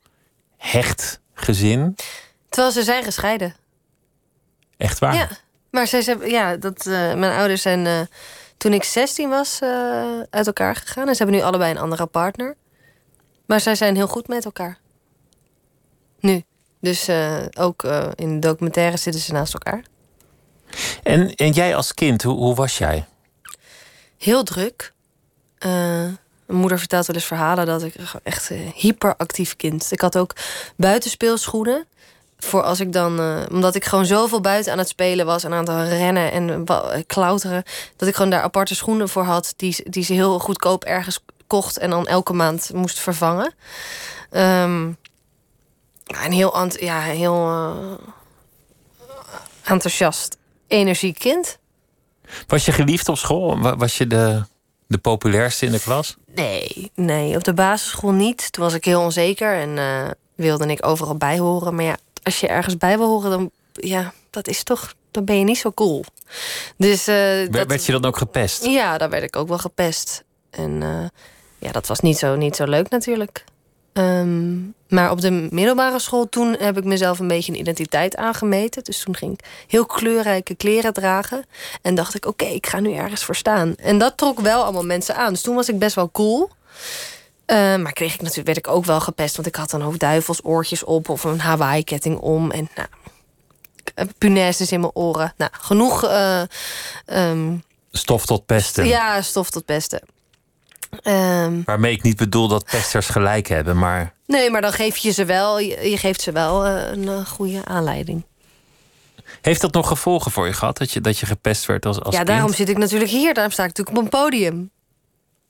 [0.58, 1.96] hecht gezin.
[2.50, 3.56] Terwijl ze zijn gescheiden.
[4.78, 5.16] Echt waar.
[5.16, 5.30] Ja,
[5.72, 8.00] maar zij zijn, ja, dat, eh, mijn ouders zijn eh,
[8.58, 9.70] toen ik 16 was eh,
[10.30, 11.08] uit elkaar gegaan.
[11.08, 12.56] En ze hebben nu allebei een andere partner.
[13.46, 14.78] Maar zij zijn heel goed met elkaar.
[16.20, 16.44] Nu.
[16.80, 17.10] Dus
[17.58, 17.84] ook
[18.16, 19.84] in de documentaire zitten ze naast elkaar.
[21.04, 23.06] En, en jij als kind, hoe, hoe was jij?
[24.18, 24.94] Heel druk.
[25.58, 25.72] Eh,
[26.46, 29.92] mijn moeder vertelt wel eens verhalen dat ik echt een hyperactief kind.
[29.92, 30.34] Ik had ook
[30.76, 31.86] buitenspeelschoenen.
[32.40, 35.54] Voor als ik dan, eh, omdat ik gewoon zoveel buiten aan het spelen was en
[35.54, 36.66] aan het rennen en
[37.06, 37.64] klauteren,
[37.96, 41.78] dat ik gewoon daar aparte schoenen voor had, die, die ze heel goedkoop ergens kocht
[41.78, 43.54] en dan elke maand moest vervangen.
[46.08, 47.94] Ja, een heel, ja, heel eh,
[49.64, 50.37] enthousiast,
[50.68, 51.58] energiek kind.
[52.48, 53.60] Was je geliefd op school?
[53.60, 54.44] Wa- Was je de,
[54.88, 56.16] de populairste in de klas?
[56.36, 58.52] Nee, nee, op de basisschool niet.
[58.52, 61.76] Toen was ik heel onzeker en eh, wilde ik overal bij horen.
[61.76, 65.38] Maar ja, als je ergens bij wil horen, dan ja, dat is toch, dan ben
[65.40, 66.04] je niet zo cool.
[66.78, 68.66] Dus eh, dat, Werd je dan ook gepest?
[68.66, 70.24] ja, daar werd ik ook wel gepest.
[70.50, 71.06] En eh,
[71.60, 73.44] ja, dat was niet zo, niet zo leuk natuurlijk.
[73.98, 74.56] Ehm,
[74.88, 78.84] maar op de middelbare school toen heb ik mezelf een beetje een identiteit aangemeten.
[78.84, 81.46] Dus toen ging ik heel kleurrijke kleren dragen.
[81.82, 83.76] En dacht ik, oké, ik ga nu ergens voor staan.
[83.76, 85.34] En dat trok wel allemaal mensen aan.
[85.34, 86.50] Dus toen was ik best wel cool.
[87.46, 89.36] Eh, maar kreeg ik natuurlijk, werd ik ook wel gepest.
[89.36, 92.52] Want ik had dan ook duivelsoortjes op of een Hawaii-ketting om.
[92.52, 92.88] En nou,
[93.96, 95.34] eh, punaises in mijn oren.
[95.38, 96.42] Nou, genoeg eh,
[97.06, 97.56] ehm,
[97.92, 98.88] Stof tot pesten.
[98.88, 100.02] ja, stof tot pesten.
[100.90, 105.12] Ehm, Waarmee ik niet bedoel dat pesters gelijk hebben, maar nee, maar dan geef je
[105.12, 108.26] ze wel, je, geeft ze wel eh, een eh, goede aanleiding.
[109.42, 110.78] heeft dat nog gevolgen voor je gehad?
[110.78, 112.28] Dat je, dat je gepest werd als, als ja, kind?
[112.28, 113.34] daarom zit ik natuurlijk hier.
[113.34, 114.72] Daarom sta ik natuurlijk op een podium.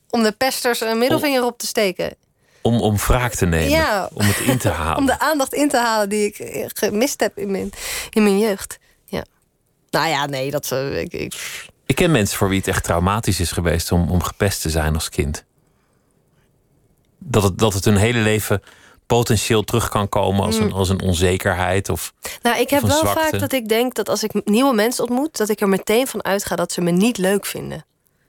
[0.10, 2.16] Om de pesters een middelvinger op te steken.
[2.62, 3.70] Om, om wraak te nemen.
[3.70, 4.10] Ja.
[4.14, 4.98] Om het in te halen.
[4.98, 7.70] Om de aandacht in te halen die ik eh, gemist heb in mijn,
[8.10, 8.78] in mijn jeugd.
[9.06, 9.26] Ja.
[9.90, 10.72] Nou ja, nee, dat...
[10.72, 11.34] Ik, ik,
[11.88, 14.94] Ik ken mensen voor wie het echt traumatisch is geweest om, om gepest te zijn
[14.94, 15.46] als kind.
[17.18, 18.62] Dat het, dat het hun hele leven
[19.06, 21.90] potentieel terug kan komen als, een, als een onzekerheid.
[21.90, 23.20] Of, nou, ik heb wel zwakte.
[23.20, 25.38] vaak dat ik denk dat als ik nieuwe mensen ontmoet...
[25.38, 27.86] dat ik er meteen van uitga dat ze me niet leuk vinden.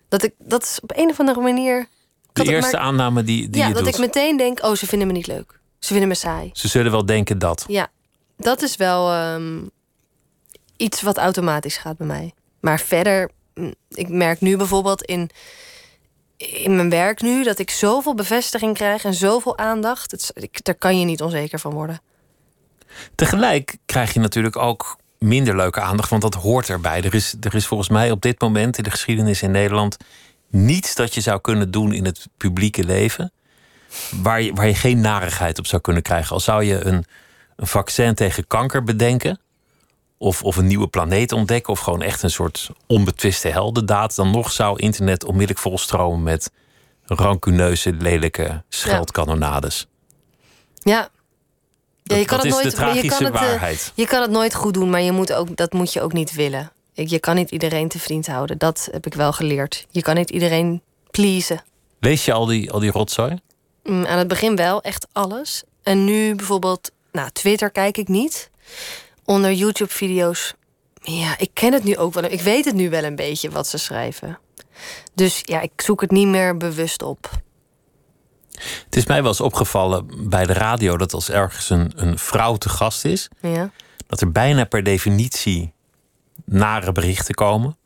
[0.08, 1.88] Dat, ik, dat is op een of andere manier...
[2.32, 3.94] de eerste maar- aanname die, die ja, je dat doet.
[3.94, 5.60] ik meteen denk, oh, ze vinden me niet leuk.
[5.78, 6.50] Ze vinden me saai.
[6.52, 7.64] Ze zullen wel denken dat.
[7.66, 7.88] Ja,
[8.36, 9.58] dat is wel ehm,
[10.76, 12.32] iets wat automatisch gaat bij mij.
[12.60, 13.37] Maar verder, mm,
[13.88, 15.30] ik merk nu bijvoorbeeld in,
[16.36, 17.44] in mijn werk nu...
[17.44, 20.10] dat ik zoveel bevestiging krijg en zoveel aandacht.
[20.10, 22.00] Het, ik, daar kan je niet onzeker van worden.
[23.14, 27.02] Tegelijk krijg je natuurlijk ook minder leuke aandacht, want dat hoort erbij.
[27.02, 29.96] Er is, er is volgens mij op dit moment in de geschiedenis in Nederland
[30.50, 33.32] niets dat je zou kunnen doen in het publieke leven.
[34.22, 36.32] Waar je, waar je geen narigheid op zou kunnen krijgen.
[36.32, 37.04] Al zou je een,
[37.56, 39.40] een vaccin tegen kanker bedenken.
[40.18, 41.72] Of, of een nieuwe planeet ontdekken.
[41.72, 44.14] Of gewoon echt een soort onbetwiste heldendaad.
[44.14, 46.50] Dan nog zou internet onmiddellijk volstromen met
[47.04, 49.86] rancuneuze, lelijke scheldkanonades.
[50.82, 50.92] Ja.
[50.92, 51.08] Ja,
[52.16, 53.92] Dat- dat is de maar je tragische kan het, eh, waarheid.
[53.94, 56.32] je kan het nooit goed doen, maar je moet ook, dat moet je ook niet
[56.34, 56.72] willen.
[56.92, 58.58] Je kan niet iedereen te vriend houden.
[58.58, 59.86] Dat heb ik wel geleerd.
[59.90, 61.62] Je kan niet iedereen pleasen.
[62.00, 63.38] Lees je al die, al die rotzooi?
[63.84, 65.62] Mm, aan het begin wel, echt alles.
[65.82, 68.50] En nu bijvoorbeeld, nou, Twitter kijk ik niet.
[69.28, 70.54] Onder YouTube-video's,
[71.02, 72.24] ja, ik ken het nu ook wel.
[72.24, 74.38] Ik weet het nu wel een beetje wat ze schrijven.
[75.14, 77.30] Dus ja, ik zoek het niet meer bewust op.
[78.84, 82.56] Het is mij wel eens opgevallen bij de radio dat als ergens een, een vrouw
[82.56, 83.70] te gast is, Ja,
[84.06, 85.72] dat er bijna per definitie
[86.44, 87.76] nare berichten komen.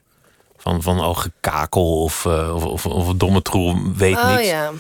[0.57, 4.49] Van, van oh, gekakel of, eh, of, of, of domme troel weet oh niks.
[4.49, 4.73] ja.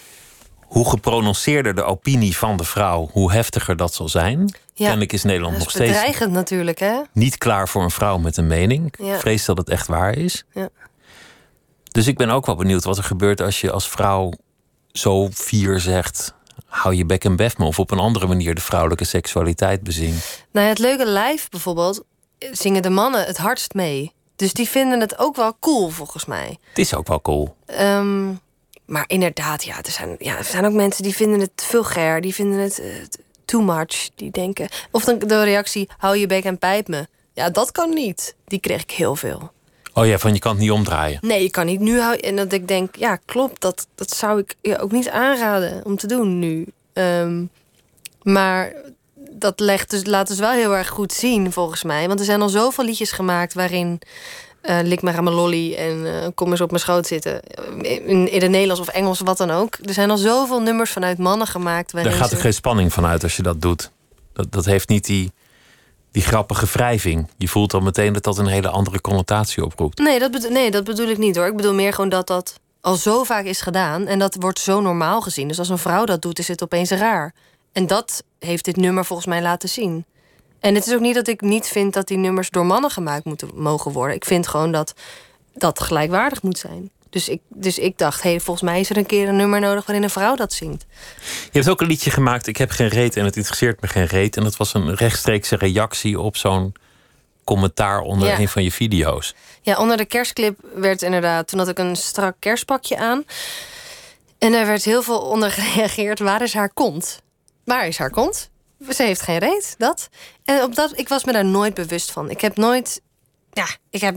[0.73, 4.41] Hoe geprononceerder de opinie van de vrouw, hoe heftiger dat zal zijn.
[4.75, 4.85] Ja.
[4.85, 7.01] Kennelijk is Nederland nog steeds bedreigend natuurlijk, hè?
[7.13, 8.95] niet klaar voor een vrouw met een mening.
[8.99, 9.19] Ja.
[9.19, 10.45] vrees dat het echt waar is.
[10.53, 10.69] Ja.
[11.91, 14.33] Dus ik ben ook wel benieuwd wat er gebeurt als je als vrouw
[14.93, 16.35] zo fier zegt...
[16.67, 17.65] hou je bek en bef me.
[17.65, 20.47] Of op een andere manier de vrouwelijke seksualiteit bezingt.
[20.53, 22.05] Nou, het leuke live bijvoorbeeld
[22.39, 24.13] zingen de mannen het hardst mee.
[24.37, 26.59] Dus die vinden het ook wel cool, volgens mij.
[26.69, 27.57] Het is ook wel cool.
[27.67, 28.29] Ehm,
[28.93, 32.21] maar inderdaad, ja er, zijn, ja, er zijn ook mensen die vinden het vulgair.
[32.21, 32.89] Die vinden het eh,
[33.45, 34.11] too much.
[34.15, 34.69] Die denken...
[34.91, 37.07] Of dan de reactie, hou je bek en pijp me.
[37.33, 38.35] Ja, dat kan niet.
[38.45, 39.53] Die kreeg ik heel veel.
[39.95, 41.19] Oh ja, van je kan het niet omdraaien.
[41.21, 42.23] Nee, je kan niet nu houden.
[42.23, 43.61] En dat ik denk, ja, klopt.
[43.61, 46.67] Dat, dat zou ik je ook niet aanraden om te doen nu.
[46.93, 47.45] Ehm,
[48.23, 48.73] maar
[49.31, 52.07] dat legt dus, laat dus wel heel erg goed zien, volgens mij.
[52.07, 54.01] Want er zijn al zoveel liedjes gemaakt waarin.
[54.63, 57.41] Eh lik maar aan mijn lolly en eh, kom eens op mijn schoot zitten.
[57.83, 59.77] In, in het Nederlands of Engels, wat dan ook.
[59.85, 61.93] Er zijn al zoveel nummers vanuit mannen gemaakt.
[61.93, 63.91] Daar gaat er geen spanning van uit als je dat doet.
[64.33, 65.33] Dat, dat heeft niet die,
[66.13, 67.29] die grappige wrijving.
[67.37, 69.99] Je voelt al meteen dat dat een hele andere connotatie oproept.
[69.99, 71.47] Nee dat, bedo- nee, dat bedoel ik niet hoor.
[71.47, 74.07] Ik bedoel meer gewoon dat dat al zo vaak is gedaan.
[74.07, 75.49] En dat wordt zo normaal gezien.
[75.49, 77.35] Dus als een vrouw dat doet, is het opeens raar.
[77.73, 80.05] En dat heeft dit nummer volgens mij laten zien.
[80.63, 83.25] En het is ook niet dat ik niet vind dat die nummers door mannen gemaakt
[83.25, 84.17] moeten mogen worden.
[84.17, 84.95] Ik vind gewoon dat
[85.55, 86.91] dat gelijkwaardig moet zijn.
[87.11, 89.87] Dus ik, dus ik dacht, hey, volgens mij is er een keer een nummer nodig
[89.87, 90.85] waarin een vrouw dat zingt.
[91.45, 94.07] Je hebt ook een liedje gemaakt, Ik heb geen reet en het interesseert me geen
[94.07, 94.37] reet.
[94.37, 96.73] En dat was een rechtstreekse reactie op zo'n
[97.45, 98.39] commentaar onder Ja.
[98.39, 99.35] een van je video's.
[99.63, 101.49] Ja, onder de kerstclip werd inderdaad...
[101.49, 103.25] Toen had ik een strak kerstpakje aan.
[104.39, 106.19] En er werd heel veel onder gereageerd.
[106.19, 107.23] Waar is haar kont?
[107.65, 108.51] Waar is haar kont?
[108.89, 110.09] Ze heeft geen reet, dat.
[110.45, 112.31] En op dat, ik was me daar nooit bewust van.
[112.31, 113.03] Ik heb nooit...
[113.53, 114.15] Ja, ik heb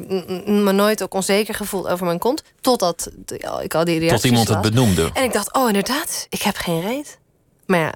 [0.47, 2.43] me nooit ook onzeker gevoeld over mijn kont.
[2.61, 4.69] Totdat ja, ik al die reacties Tot iemand het las.
[4.69, 5.09] benoemde.
[5.13, 7.19] En ik dacht, oh inderdaad, ik heb geen reet.
[7.65, 7.93] Maar ja,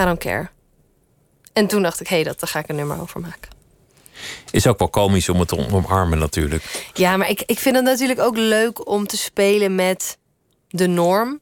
[0.00, 0.48] I don't care.
[1.52, 3.50] En toen dacht ik, hé, hey, dat, daar ga ik een nummer over maken.
[4.50, 6.90] Is ook wel komisch om het te omarmen natuurlijk.
[6.94, 10.18] Ja, maar ik, ik vind het natuurlijk ook leuk om te spelen met
[10.68, 11.40] de norm.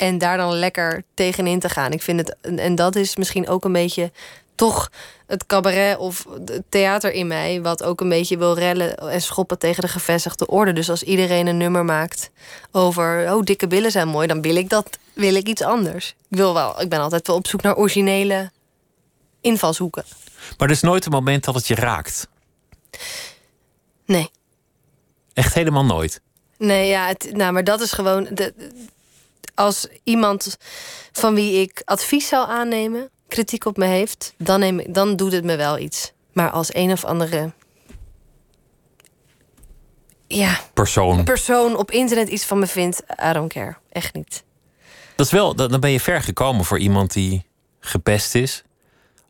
[0.00, 1.92] En daar dan lekker tegenin te gaan.
[1.92, 4.12] Ik vind het, en- dat is misschien ook een beetje
[4.54, 4.90] toch
[5.26, 7.62] het cabaret of het theater in mij.
[7.62, 10.72] Wat ook een beetje wil rellen en schoppen tegen de gevestigde orde.
[10.72, 12.30] Dus als iedereen een nummer maakt
[12.72, 16.08] over, oh, dikke billen zijn mooi, dan wil ik dat, wil ik iets anders.
[16.30, 18.50] Ik, wil wel, ik ben altijd wel op zoek naar originele
[19.40, 20.04] invalshoeken.
[20.58, 22.28] Maar er is nooit een moment dat het je raakt.
[24.06, 24.30] Nee.
[25.32, 26.20] Echt helemaal nooit.
[26.58, 28.28] Nee, ja, het, nou, maar dat is gewoon.
[28.30, 28.54] De,
[29.60, 30.56] als iemand
[31.12, 35.32] van wie ik advies zou aannemen, kritiek op me heeft, dan, neem, ik- dan doet
[35.32, 36.12] het me wel iets.
[36.32, 37.52] Maar als een of andere.
[40.26, 41.24] Ja, Persoon.
[41.24, 43.76] persoon op internet iets van me vindt, I don't care.
[43.92, 44.44] Echt niet.
[45.16, 47.46] Dat is wel, dan ben je ver gekomen voor iemand die
[47.80, 48.62] gepest is.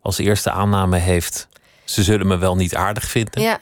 [0.03, 1.49] Als eerste aanname heeft,
[1.85, 3.43] ze zullen me wel niet aardig vinden.
[3.43, 3.61] Ja.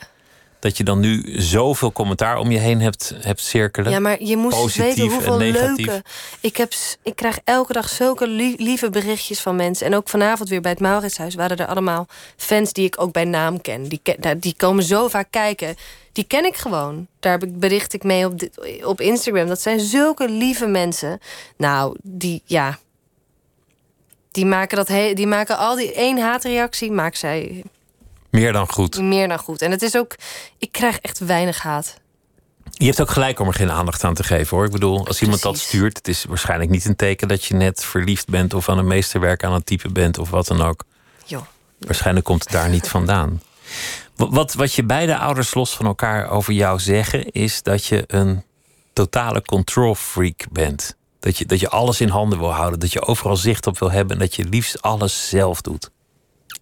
[0.61, 3.93] Dat je dan nu zoveel commentaar om je heen hebt, hebt cirkelen.
[3.93, 6.03] Ja, maar je moest Positief weten hoeveel leuke...
[6.41, 9.87] Ik, heb, ik krijg elke dag zulke lie- lieve berichtjes van mensen.
[9.87, 11.35] En ook vanavond weer bij het Mauritshuis...
[11.35, 13.89] waren er allemaal fans die ik ook bij naam ken.
[13.89, 14.01] Die,
[14.37, 15.77] die komen zo vaak kijken.
[16.13, 17.07] Die ken ik gewoon.
[17.21, 18.49] Daar heb ik, bericht ik mee op,
[18.85, 19.47] op Instagram.
[19.47, 21.21] Dat zijn zulke lieve mensen.
[21.57, 22.79] Nou, die, ja...
[24.31, 26.91] Die maken, dat he- die maken al die één haatreactie...
[26.93, 27.63] maakt zij
[28.39, 29.01] Meer dan goed.
[29.01, 29.63] meer dan goed.
[29.63, 30.15] En het is ook...
[30.59, 32.01] Ik krijg echt weinig haat.
[32.71, 34.67] Je hebt ook gelijk om er geen aandacht aan te geven hoor.
[34.67, 37.85] Ik bedoel, als iemand dat stuurt, het is waarschijnlijk niet een teken dat je net
[37.85, 40.85] verliefd bent of aan een meesterwerk aan het typen bent of wat dan ook.
[41.25, 41.43] Joh.
[41.79, 43.43] Waarschijnlijk komt het daar niet vandaan.
[44.17, 48.05] Wat, wat, wat je beide ouders los van elkaar over jou zeggen, is dat je
[48.07, 48.45] een
[48.93, 50.97] totale control freak bent.
[51.21, 53.91] Dat je, dat je alles in handen wil houden, dat je overal zicht op wil
[53.91, 55.91] hebben en dat je liefst alles zelf doet.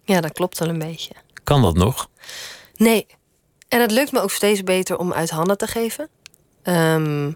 [0.03, 1.13] Ja, dat klopt wel een beetje.
[1.47, 2.09] Kan dat nog?
[2.75, 3.07] Nee.
[3.67, 6.09] En het lukt me ook steeds beter om uit handen te geven.
[6.63, 7.31] Ehm,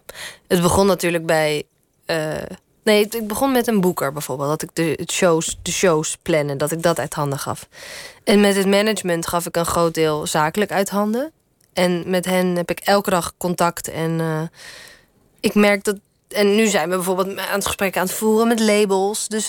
[0.46, 1.62] het begon natuurlijk bij.
[2.06, 2.42] eh,
[2.84, 4.48] nee, ik begon met een boeker bijvoorbeeld.
[4.48, 7.68] Dat ik de, shows, de shows plannen, dat ik dat uit handen gaf.
[8.24, 11.32] En met het management gaf ik een groot deel zakelijk uit handen.
[11.72, 13.88] En met hen heb ik elke dag contact.
[13.88, 14.42] En eh,
[15.40, 15.96] ik merk dat.
[16.28, 19.28] En nu zijn we bijvoorbeeld aan het gesprek aan het voeren met labels.
[19.28, 19.46] Dus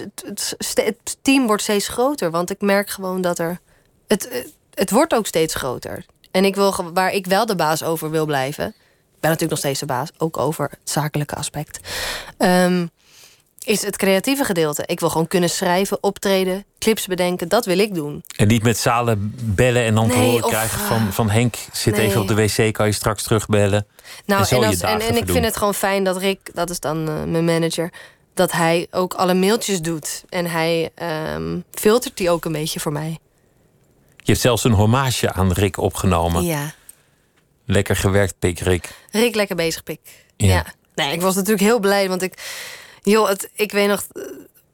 [0.74, 2.32] het team wordt steeds groter.
[2.32, 3.60] Want ik merk gewoon dat er.
[4.14, 6.06] Het, het, wordt ook steeds groter.
[6.32, 8.68] En ik wil, waar ik wel de baas over wil blijven.
[8.68, 11.80] Ik ben natuurlijk nog steeds de baas, ook over het zakelijke aspect.
[12.38, 12.86] ehm,
[13.64, 14.84] is het creatieve gedeelte.
[14.86, 17.48] Ik wil gewoon kunnen schrijven, optreden, clips bedenken.
[17.48, 18.24] Dat wil ik doen.
[18.36, 22.08] En niet met zalen bellen en dan te horen krijgen van, van Henk zit nee.
[22.08, 23.86] even op de wc, kan je straks terugbellen.
[24.26, 26.18] Nou, En zo en, je als, en, dagen en ik vind het gewoon fijn dat
[26.18, 27.92] Rick, dat is dan eh, mijn manager,
[28.34, 30.24] dat hij ook alle mailtjes doet.
[30.30, 33.20] En hij ehm, filtert die ook een beetje voor mij.
[34.26, 36.44] Je hebt zelfs een hommage aan Rick opgenomen.
[36.44, 36.74] Ja.
[37.66, 38.90] Lekker gewerkt, Pik Rick.
[39.12, 40.00] Rick, lekker bezig, pik.
[40.38, 40.48] Ja.
[40.48, 40.66] Ja.
[40.96, 42.34] Nee, ik was natuurlijk heel blij, want ik...
[43.02, 44.06] Joh, het, ik weet nog...
[44.12, 44.24] eh,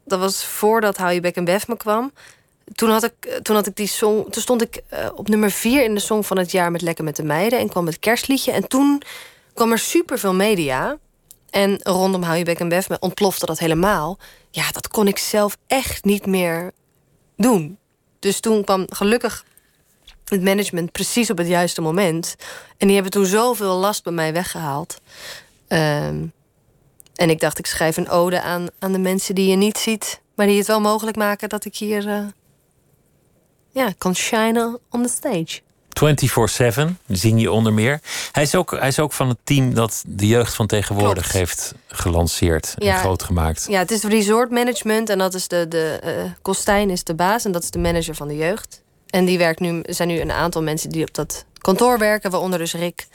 [0.06, 2.12] Dat was voordat Hou je bek en bef me kwam.
[2.74, 4.30] Toen had ik, eh, toen had ik die song...
[4.30, 6.72] Toen stond ik eh, op nummer vier in de song van het jaar...
[6.72, 7.60] met Lekker met de Meiden.
[7.60, 8.52] En kwam het kerstliedje.
[8.52, 9.02] En toen
[9.54, 10.98] kwam er superveel media.
[11.50, 14.18] En rondom Hou je bek en bef me ontplofte dat helemaal.
[14.52, 16.72] Ja, dat kon ik zelf echt niet meer
[17.38, 17.78] doen.
[18.20, 19.46] Dus toen kwam gelukkig
[20.26, 22.36] het management precies op het juiste moment.
[22.78, 25.02] En die hebben toen zoveel last bij mij weggehaald.
[25.68, 26.26] Ehm,
[27.16, 30.22] en ik dacht, ik schrijf een ode aan, aan de mensen die je niet ziet,
[30.36, 32.26] maar die het wel mogelijk maken dat ik hier eh,
[33.70, 35.62] ja, kan shinen on the stage.
[36.00, 38.00] 24-7 zing je onder meer.
[38.32, 41.38] Hij is, ook, hij is ook van het team dat de jeugd van tegenwoordig Klopt.
[41.38, 42.98] heeft gelanceerd en Ja.
[42.98, 43.66] groot gemaakt.
[43.70, 47.46] Ja, het is resort management en dat is de, de eh Kostijn is de baas
[47.46, 48.82] en dat is de manager van de jeugd.
[49.10, 52.32] En die werkt nu, er zijn nu een aantal mensen die op dat kantoor werken,
[52.32, 53.08] waaronder dus Rick.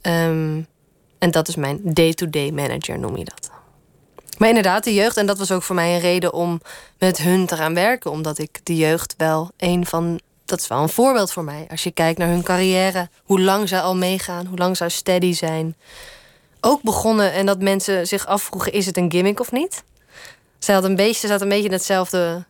[0.00, 0.60] Ehm,
[1.18, 3.50] en dat is mijn day-to-day manager, noem je dat.
[4.38, 6.60] Maar inderdaad, de jeugd, en dat was ook voor mij een reden om
[6.98, 10.20] met hun te gaan werken, omdat ik de jeugd wel een van.
[10.50, 11.66] Dat is wel een voorbeeld voor mij.
[11.70, 15.32] Als je kijkt naar hun carrière, hoe lang zij al meegaan, hoe lang zij steady
[15.32, 15.76] zijn.
[16.60, 19.82] Ook begonnen en dat mensen zich afvroegen: is het een gimmick of niet?
[20.58, 22.44] Zij had een beetje, ze zat een beetje in hetzelfde.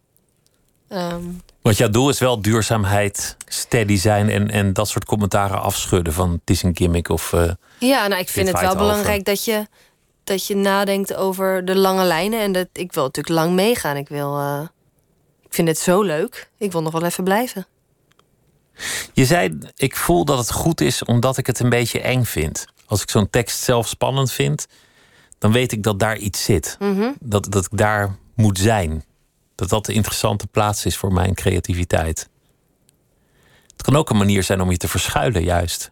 [0.88, 1.22] ehm,
[1.62, 6.30] Want jouw doel is wel duurzaamheid, steady zijn en, en dat soort commentaren afschudden van
[6.30, 8.80] het is een gimmick of eh, Ja, nou, ik vind het wel over.
[8.82, 9.66] belangrijk dat je,
[10.24, 12.40] dat je nadenkt over de lange lijnen.
[12.40, 13.96] En dat, ik wil natuurlijk lang meegaan.
[13.96, 14.60] Ik, wil, eh,
[15.42, 16.48] ik vind het zo leuk.
[16.58, 17.66] Ik wil nog wel even blijven.
[19.12, 22.66] Je zei, ik voel dat het goed is omdat ik het een beetje eng vind.
[22.86, 24.66] Als ik zo'n tekst zelf spannend vind,
[25.38, 26.76] dan weet ik dat daar iets zit.
[26.78, 27.10] Mhm.
[27.20, 29.04] Dat, dat ik daar moet zijn.
[29.54, 32.28] Dat dat de interessante plaats is voor mijn creativiteit.
[33.72, 35.90] Het kan ook een manier zijn om je te verschuilen, juist.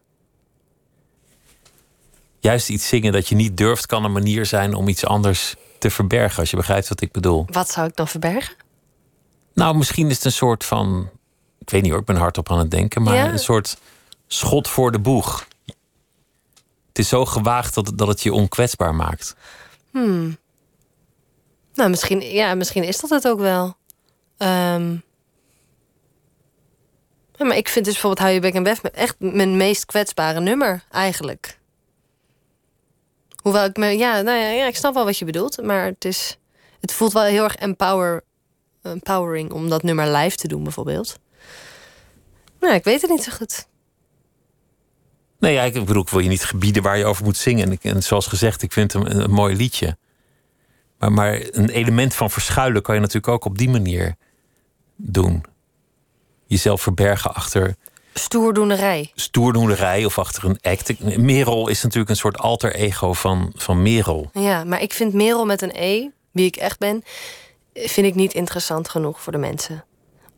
[2.40, 5.90] Juist iets zingen dat je niet durft, kan een manier zijn om iets anders te
[5.90, 7.46] verbergen, als je begrijpt wat ik bedoel.
[7.50, 8.54] Wat zou ik dan verbergen?
[9.54, 11.10] Nou, misschien is het een soort van.
[11.68, 13.02] Ik weet niet hoor, ik ben hardop aan het denken.
[13.02, 13.28] Maar Ja.
[13.32, 13.76] een soort
[14.26, 15.46] schot voor de boeg.
[16.88, 19.34] Het is zo gewaagd dat, dat het je onkwetsbaar maakt.
[19.90, 20.36] Hmm.
[21.74, 23.76] Nou, misschien, ja, misschien is dat het ook wel.
[24.36, 24.92] Ehm,
[27.34, 29.84] ja, maar ik vind dus bijvoorbeeld Hou je bek en bef me- echt mijn meest
[29.86, 31.58] kwetsbare nummer, eigenlijk.
[33.42, 36.04] Hoewel ik me, ja, nou ja, ja, ik snap wel wat je bedoelt, maar het
[36.04, 36.38] is,
[36.80, 38.24] het voelt wel heel erg empower,
[38.82, 41.18] empowering om dat nummer live te doen, bijvoorbeeld.
[42.60, 43.66] Nou, ik weet het niet zo goed.
[45.38, 47.66] Nee, ja, ik bedoel, ik wil je niet gebieden waar je over moet zingen.
[47.66, 49.96] En, ik, en zoals gezegd, ik vind het een, een mooi liedje.
[50.98, 54.14] Maar, maar een element van verschuilen kan je natuurlijk ook op die manier
[54.96, 55.44] doen.
[56.46, 57.76] Jezelf verbergen achter
[58.14, 59.10] Stoerdoenerij.
[59.14, 61.18] stoerdoenerij of achter een act.
[61.18, 64.30] Merel is natuurlijk een soort alter ego van, van Merel.
[64.32, 67.04] Ja, maar ik vind Merel met een E, wie ik echt ben,
[67.74, 69.84] vind ik niet interessant genoeg voor de mensen.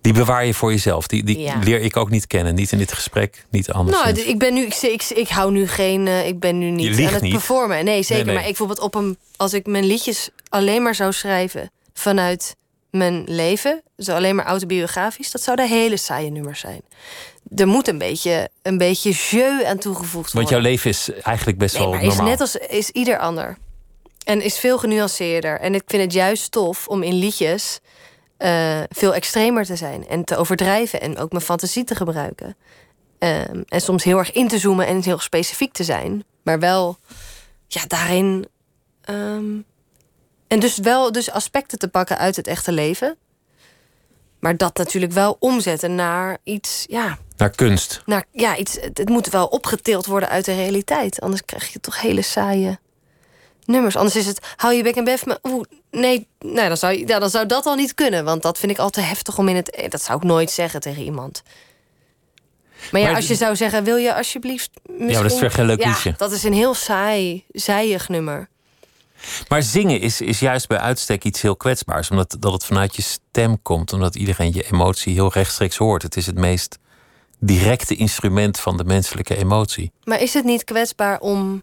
[0.00, 1.06] Die bewaar je voor jezelf.
[1.06, 1.58] Die, die Ja.
[1.64, 2.54] leer ik ook niet kennen.
[2.54, 4.02] Niet in dit gesprek, niet anders.
[4.02, 6.98] Nou, ik ben nu, ik, ik, ik hou nu geen, eh, ik ben nu niet
[7.06, 7.32] aan het niet.
[7.32, 7.84] performen.
[7.84, 8.24] Nee, zeker.
[8.24, 8.34] nee.
[8.34, 12.56] Maar ik bijvoorbeeld op een, als ik mijn liedjes alleen maar zou schrijven vanuit
[12.90, 16.80] mijn leven, dus alleen maar autobiografisch, dat zouden hele saaie nummers zijn.
[17.56, 20.34] Er moet een beetje, een beetje jeu aan toegevoegd worden.
[20.34, 22.26] Want jouw leven is eigenlijk best Nee, wel maar is normaal.
[22.26, 23.56] net als is ieder ander.
[24.24, 25.60] En is veel genuanceerder.
[25.60, 27.80] En ik vind het juist tof om in liedjes
[28.40, 30.08] eh, veel extremer te zijn.
[30.08, 31.00] En te overdrijven.
[31.00, 32.56] En ook mijn fantasie te gebruiken.
[33.18, 36.24] Ehm, en soms heel erg in te zoomen en heel specifiek te zijn.
[36.42, 36.98] Maar wel
[37.66, 38.46] ja, daarin.
[39.00, 39.58] ehm,
[40.48, 43.16] en dus wel dus aspecten te pakken uit het echte leven.
[44.38, 46.84] Maar dat natuurlijk wel omzetten naar iets.
[46.88, 48.02] Ja, Naar kunst.
[48.06, 51.20] nou ja, iets, het moet wel opgetild worden uit de realiteit.
[51.20, 52.78] Anders krijg je toch hele saaie
[53.64, 53.96] nummers.
[53.96, 55.24] Anders is het, hou je bek en bef.
[55.42, 58.24] Oeh, nee, nou, dan, zou, je- ja, dan zou dat al niet kunnen.
[58.24, 59.70] Want dat vind ik al te heftig om in het...
[59.70, 61.42] eh, Dat zou ik nooit zeggen tegen iemand.
[62.90, 64.70] Maar ja, Maar als je zou zeggen, wil je alsjeblieft...
[64.86, 65.06] Misschien...
[65.12, 66.14] maar dat is weer geen leuk ja, liedje.
[66.16, 68.48] dat is een heel saai, saaiig nummer.
[69.48, 72.10] Maar zingen is, is juist bij uitstek iets heel kwetsbaars.
[72.10, 73.92] Omdat dat het vanuit je stem komt.
[73.92, 76.02] Omdat iedereen je emotie heel rechtstreeks hoort.
[76.02, 76.78] Het is het meest
[77.38, 79.92] directe instrument van de menselijke emotie.
[80.04, 81.62] Maar is het niet kwetsbaar om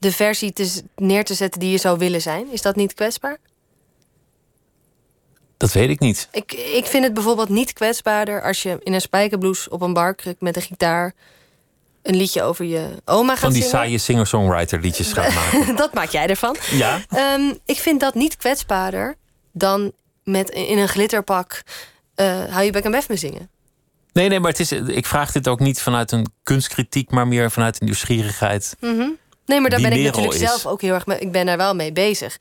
[0.00, 2.52] de versie te, neer te zetten die je zou willen zijn?
[2.52, 3.38] Is dat niet kwetsbaar?
[5.56, 6.28] Dat weet ik niet.
[6.32, 10.40] Ik, ik vind het bijvoorbeeld niet kwetsbaarder als je in een spijkerblouse op een barkruk
[10.40, 11.12] met een gitaar
[12.02, 13.76] een liedje over je oma gaat Van die zingen.
[13.76, 15.76] saaie singer-songwriter liedjes gaat maken.
[15.76, 16.56] dat maak jij ervan.
[16.70, 17.00] Ja?
[17.08, 19.14] Ehm, ik vind dat niet kwetsbaarder
[19.52, 19.92] dan
[20.24, 21.62] met in een glitterpak
[22.50, 23.50] hou je bek en bef me zingen.
[24.12, 27.50] Nee, nee, maar het is, ik vraag dit ook niet vanuit een kunstkritiek, maar meer
[27.50, 28.76] vanuit een nieuwsgierigheid.
[28.80, 29.08] Mhm.
[29.50, 31.18] Nee, maar daar ben ik natuurlijk is- zelf ook heel erg mee.
[31.18, 32.36] Ik ben daar wel mee bezig.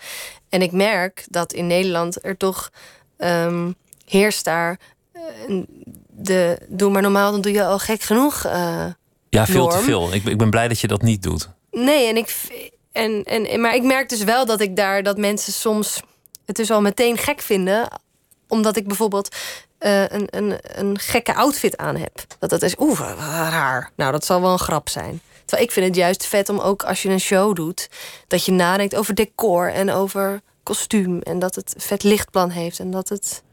[0.50, 2.70] En ik merk dat in Nederland er toch
[3.18, 3.72] ehm,
[4.06, 4.80] heerst daar
[5.12, 5.22] eh,
[6.10, 8.44] de doe maar normaal, dan doe je al gek genoeg.
[8.46, 8.86] eh,
[9.30, 10.14] Ja, veel te veel.
[10.14, 11.50] Ik, ik ben blij dat je dat niet doet.
[11.72, 12.36] Nee, en ik.
[12.92, 16.02] En, en, maar ik merk dus wel dat ik daar dat mensen soms
[16.46, 17.88] het dus al meteen gek vinden.
[18.48, 19.36] Omdat ik bijvoorbeeld
[19.78, 22.26] eh, een, een, een gekke outfit aan heb.
[22.40, 23.00] Dat dat is, oeh,
[23.50, 23.92] raar.
[23.96, 25.22] Nou, dat zal wel een grap zijn.
[25.50, 27.90] Terwijl ik vind het juist vet om ook als je een show doet,
[28.28, 31.22] dat je nadenkt over decor en over kostuum.
[31.22, 32.80] En dat het vet lichtplan heeft.
[32.80, 33.44] En dat het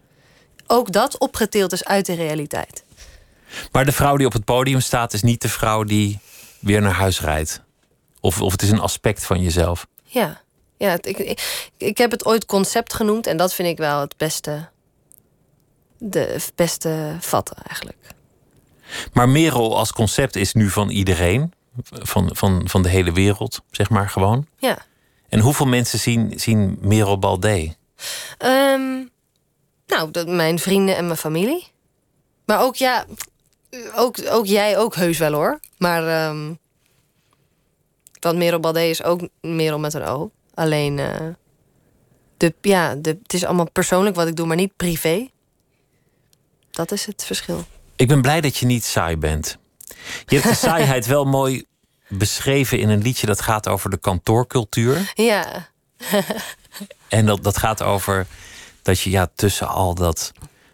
[0.66, 2.84] ook dat opgetild is uit de realiteit.
[3.72, 6.18] Maar de vrouw die op het podium staat, is niet de vrouw die
[6.58, 7.60] weer naar huis rijdt.
[8.20, 9.86] Of, of het is een aspect van jezelf.
[10.02, 10.40] Ja,
[10.76, 14.16] ja ik, ik, ik heb het ooit concept genoemd en dat vind ik wel het
[14.16, 14.68] beste.
[15.98, 17.98] De beste vatten eigenlijk.
[19.12, 21.52] Maar Merel als concept is nu van iedereen.
[21.84, 24.46] Van, van, van de hele wereld, zeg maar gewoon.
[24.58, 24.78] Ja.
[25.28, 27.74] En hoeveel mensen zien, zien Merel Baldé?
[28.38, 29.04] Ehm,
[29.86, 31.66] nou, dat, mijn vrienden en mijn familie.
[32.44, 33.04] Maar ook ja,
[33.94, 35.60] ook, ook jij ook heus wel hoor.
[35.78, 36.52] Maar ehm
[38.26, 40.30] want Merel Baldé is ook Merel met een O.
[40.54, 41.26] Alleen eh,
[42.36, 45.28] de, ja, de, het is allemaal persoonlijk wat ik doe, maar niet privé.
[46.70, 47.64] Dat is het verschil.
[47.96, 49.58] Ik ben blij dat je niet saai bent.
[50.26, 51.64] Je hebt de saaiheid wel mooi
[52.08, 55.12] beschreven in een liedje dat gaat over de kantoorcultuur.
[55.14, 55.68] Ja,
[57.08, 58.26] En dat, dat gaat over
[58.82, 60.32] dat je ja, tussen al dat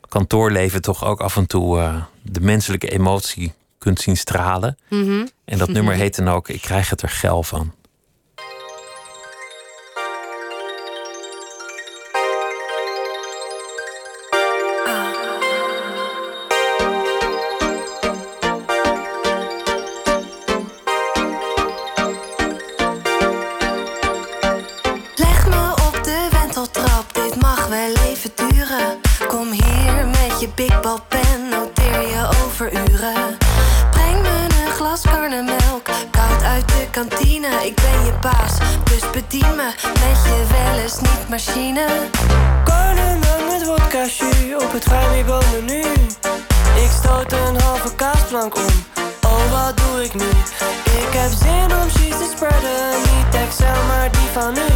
[0.09, 4.79] kantoorleven toch ook af en toe eh, de menselijke emotie kunt zien stralen.
[4.89, 5.27] Mhm.
[5.45, 7.75] En dat nummer heet dan ook Ik krijg het er geil van.
[37.65, 38.53] Ik ben je baas,
[38.85, 39.71] dus bedien me.
[39.83, 41.87] Met je wel eens niet machine.
[42.65, 45.81] Karnemelk met vodka jus op het vrijmibo menu
[46.85, 48.73] Ik stoot een halve kaasplank om,
[49.23, 50.29] oh wat doe ik nu?
[51.01, 54.71] Ik heb zin om cheese te spreaden, niet Excel maar die van nu.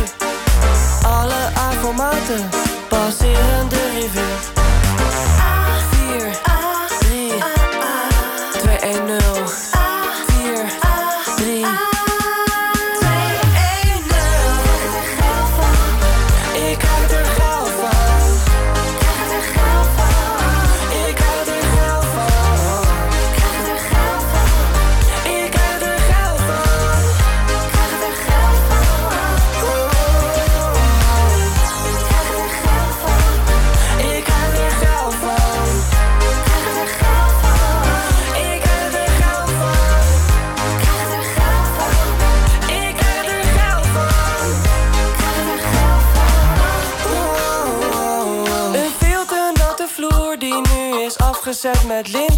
[1.03, 2.49] Alle A-formaten
[2.89, 4.56] passeren de revue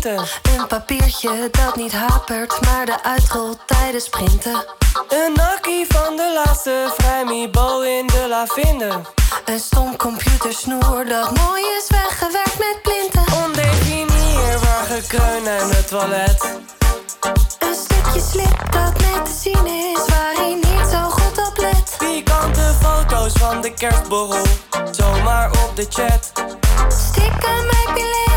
[0.05, 4.65] Een papiertje dat niet hapert, maar de uitrolt tijdens sprinten.
[5.09, 9.01] Een nakkie van de laatste vrijmibo in de lavinde.
[9.45, 13.45] Een stom computersnoer dat mooi is weggewerkt met plinten.
[13.45, 16.43] Ondefinieerbaar gekreun en het toilet.
[17.59, 21.97] Een stukje slip dat net te zien is, waar hij niet zo goed op let.
[21.99, 24.47] Pikante foto's van de kerstborrel,
[24.91, 26.33] zomaar op de chat.
[26.89, 28.28] Stikken met pileren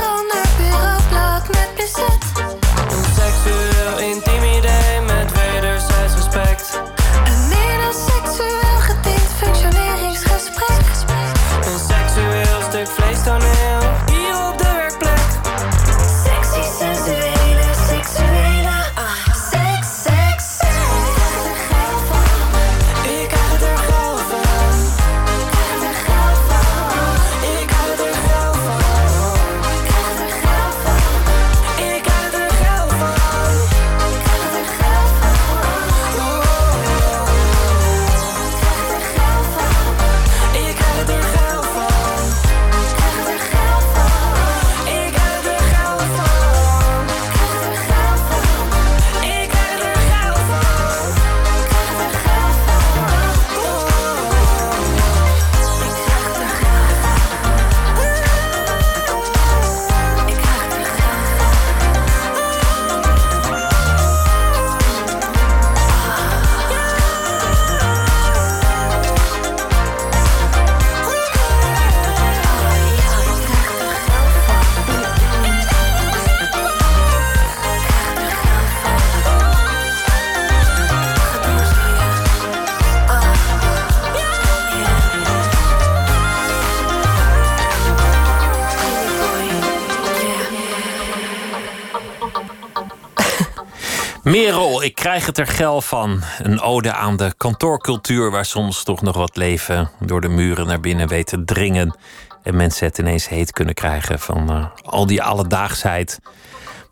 [95.21, 96.21] krijg het er geil van.
[96.41, 100.79] Een ode aan de kantoorcultuur waar soms toch nog wat leven door de muren naar
[100.79, 101.97] binnen weet te dringen.
[102.43, 106.19] En mensen het ineens heet kunnen krijgen van eh, al die alledaagsheid.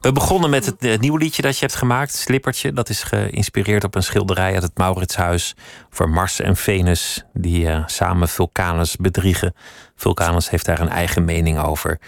[0.01, 2.73] We begonnen met het eh, nieuwe liedje dat je hebt gemaakt, Slippertje.
[2.73, 5.55] Dat is geïnspireerd op een schilderij uit het Mauritshuis
[5.89, 9.55] voor Mars en Venus, die eh, samen Vulcanus bedriegen.
[9.95, 11.99] Vulcanus heeft daar een eigen mening over.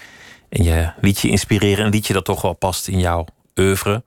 [0.50, 4.04] En je liedje inspireren, een liedje dat toch wel past in jouw oeuvre.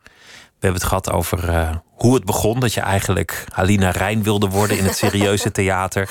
[0.65, 2.61] We hebben het gehad over hoe het begon.
[2.61, 6.11] Dat je eigenlijk Halina Rijn wilde worden in het serieuze theater.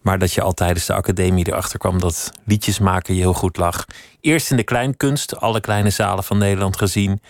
[0.00, 3.56] Maar dat je al tijdens de academie erachter kwam dat liedjes maken je heel goed
[3.56, 3.84] lag.
[4.20, 7.20] Eerst in de kleinkunst, alle kleine zalen van Nederland gezien.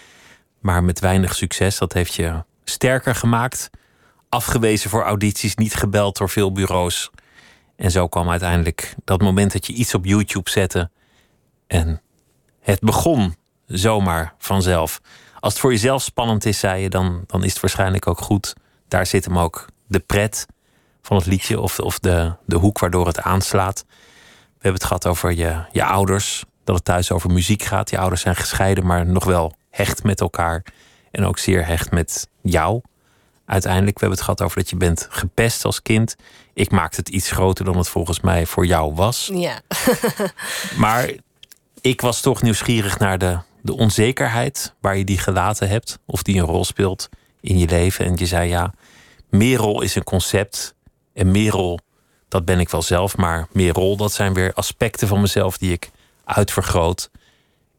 [0.61, 1.79] Maar met weinig succes.
[1.79, 3.71] Dat heeft je sterker gemaakt.
[4.29, 7.11] Afgewezen voor audities, niet gebeld door veel bureaus.
[7.77, 10.91] En zo kwam uiteindelijk dat moment dat je iets op YouTube zette.
[11.67, 12.03] En
[12.61, 13.35] het begon
[13.67, 15.01] zomaar vanzelf.
[15.45, 18.55] Als het voor jezelf spannend is, zei je, dan, dan is het waarschijnlijk ook goed.
[18.89, 20.47] Daar zit hem ook de pret
[21.03, 23.85] van het liedje of, of de, de hoek waardoor het aanslaat.
[23.87, 27.91] We hebben het gehad over je, je ouders, dat het thuis over muziek gaat.
[27.91, 30.65] Je ouders zijn gescheiden, maar nog wel hecht met elkaar.
[31.11, 32.81] En ook zeer hecht met jou.
[33.47, 36.17] Uiteindelijk, we hebben het gehad over dat je bent gepest als kind.
[36.55, 39.31] Ik maakte het iets groter dan het volgens mij voor jou was.
[39.33, 39.61] Ja.
[40.77, 41.11] Maar
[41.81, 45.99] ik was toch nieuwsgierig naar de, de onzekerheid waar je die gelaten hebt.
[46.07, 47.09] Of die een rol speelt
[47.41, 48.05] in je leven.
[48.05, 48.75] En je zei ja,
[49.31, 50.75] Merel is een concept.
[51.15, 51.79] En Merel,
[52.29, 53.17] dat ben ik wel zelf.
[53.17, 55.91] Maar Merel, dat zijn weer aspecten van mezelf die ik
[56.25, 57.11] uitvergroot.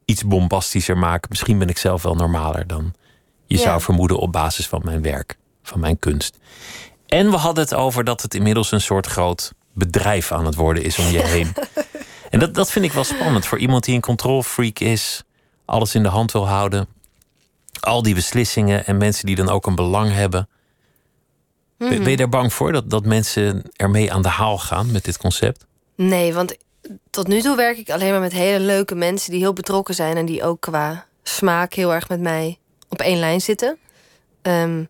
[0.05, 1.29] Iets bombastischer maken.
[1.29, 2.93] Misschien ben ik zelf wel normaler dan
[3.47, 3.63] je Ja.
[3.63, 6.37] zou vermoeden op basis van mijn werk, van mijn kunst.
[7.07, 10.83] En we hadden het over dat het inmiddels een soort groot bedrijf aan het worden
[10.83, 11.53] is om je heen.
[12.29, 15.23] En dat, dat vind ik wel spannend voor iemand die een controlfreak is,
[15.65, 16.87] alles in de hand wil houden,
[17.79, 20.49] al die beslissingen en mensen die dan ook een belang hebben.
[21.77, 25.03] Ben- Ben je daar bang voor dat, dat mensen ermee aan de haal gaan met
[25.05, 25.65] dit concept?
[25.95, 26.55] Nee, want
[27.09, 30.17] tot nu toe werk ik alleen maar met hele leuke mensen die heel betrokken zijn
[30.17, 32.59] en die ook qua smaak heel erg met mij
[32.89, 33.77] op één lijn zitten.
[34.41, 34.83] Ehm,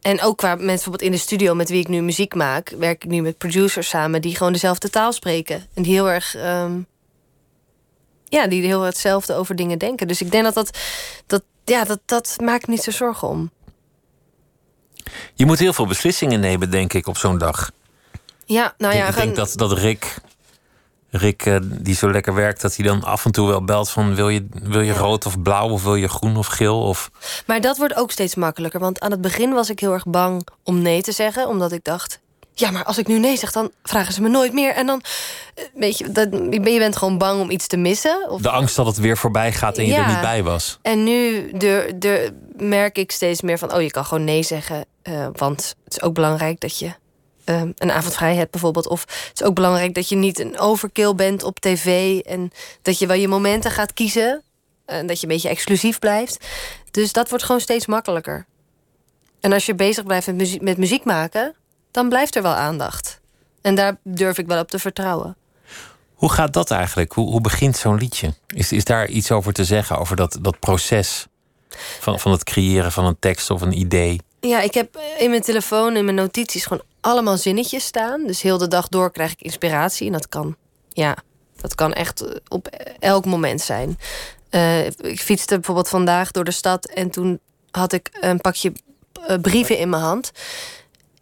[0.00, 3.04] en ook qua mensen bijvoorbeeld in de studio met wie ik nu muziek maak, werk
[3.04, 5.66] ik nu met producers samen die gewoon dezelfde taal spreken.
[5.74, 6.34] En die heel erg.
[6.34, 6.72] ehm,
[8.30, 10.08] ja, die heel hetzelfde over dingen denken.
[10.08, 10.78] Dus ik denk dat dat.
[11.26, 13.50] dat ja, dat, dat maakt me niet zo zorgen om.
[15.34, 17.70] Je moet heel veel beslissingen nemen, denk ik, op zo'n dag.
[18.44, 20.16] Ja, nou ja, ik denk dat, dat Rick,
[21.10, 24.14] Rick eh, die zo lekker werkt, dat hij dan af en toe wel belt van
[24.14, 26.82] wil je, wil je rood of blauw of wil je groen of geel?
[26.82, 27.10] Of,
[27.46, 28.80] Maar dat wordt ook steeds makkelijker.
[28.80, 31.48] Want aan het begin was ik heel erg bang om nee te zeggen.
[31.48, 32.20] Omdat ik dacht,
[32.54, 34.72] ja, maar als ik nu nee zeg, dan vragen ze me nooit meer.
[34.74, 35.02] En dan,
[35.54, 38.30] eh, weet je, dat, je bent gewoon bang om iets te missen.
[38.30, 40.02] Of, De angst dat het weer voorbij gaat en je Ja.
[40.06, 40.78] er niet bij was.
[40.82, 44.84] en nu de, de, merk ik steeds meer van, oh, je kan gewoon nee zeggen.
[45.02, 46.92] eh, want het is ook belangrijk dat je
[47.44, 48.86] eh, een avond vrij hebt bijvoorbeeld.
[48.88, 52.18] Of het is ook belangrijk dat je niet een overkill bent op tv.
[52.18, 52.50] En
[52.82, 54.42] dat je wel je momenten gaat kiezen.
[54.86, 56.46] En dat je een beetje exclusief blijft.
[56.90, 58.46] Dus dat wordt gewoon steeds makkelijker.
[59.40, 61.54] En als je bezig blijft met muziek, met muziek maken,
[61.90, 63.20] dan blijft er wel aandacht.
[63.60, 65.36] En daar durf ik wel op te vertrouwen.
[66.14, 67.12] Hoe gaat dat eigenlijk?
[67.12, 68.34] Hoe, hoe begint zo'n liedje?
[68.46, 71.26] Is, is daar iets over te zeggen, over dat, dat proces
[72.00, 74.20] van, van het creëren van een tekst of een idee?
[74.40, 78.26] Ja, ik heb in mijn telefoon, in mijn notities, gewoon allemaal zinnetjes staan.
[78.26, 80.06] Dus heel de dag door krijg ik inspiratie.
[80.06, 80.56] En dat kan,
[80.88, 81.16] ja,
[81.56, 82.66] dat kan echt eh, op
[82.98, 83.98] elk moment zijn.
[84.50, 88.72] Eh, ik fietste bijvoorbeeld vandaag door de stad en toen had ik een pakje
[89.26, 90.30] eh, brieven in mijn hand.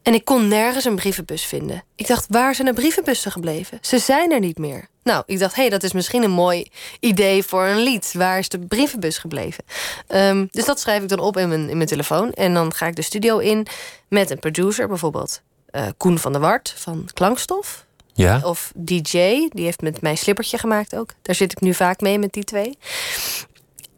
[0.08, 1.84] En ik kon nergens een brievenbus vinden.
[1.94, 3.78] Ik dacht, waar zijn de brievenbussen gebleven?
[3.80, 4.88] Ze zijn er niet meer.
[5.02, 8.12] Nou, ik dacht, hé, hey, dat is misschien een mooi idee voor een lied.
[8.16, 9.64] Waar is de brievenbus gebleven?
[10.06, 12.32] Ehm, dus dat schrijf ik dan op in mijn, in mijn telefoon.
[12.32, 13.66] En dan ga ik de studio in
[14.08, 15.40] met een producer, bijvoorbeeld
[15.70, 17.84] eh, Koen van der Wart van Klankstof.
[18.12, 18.40] Ja?
[18.44, 21.10] Of DJ, die heeft met mijn slippertje gemaakt ook.
[21.22, 22.78] Daar zit ik nu vaak mee met die twee.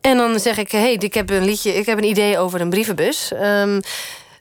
[0.01, 2.71] En dan zeg ik, hey, ik heb een liedje, ik heb een idee over een
[2.71, 3.33] brievenbus.
[3.33, 3.81] Ehm,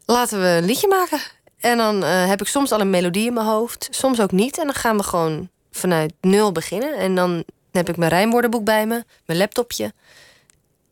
[0.05, 1.19] laten we een liedje maken.
[1.59, 4.57] En dan eh, heb ik soms al een melodie in mijn hoofd, soms ook niet.
[4.57, 6.97] En dan gaan we gewoon vanuit nul beginnen.
[6.97, 9.93] En dan heb ik mijn rijmwoordenboek bij me, mijn laptopje.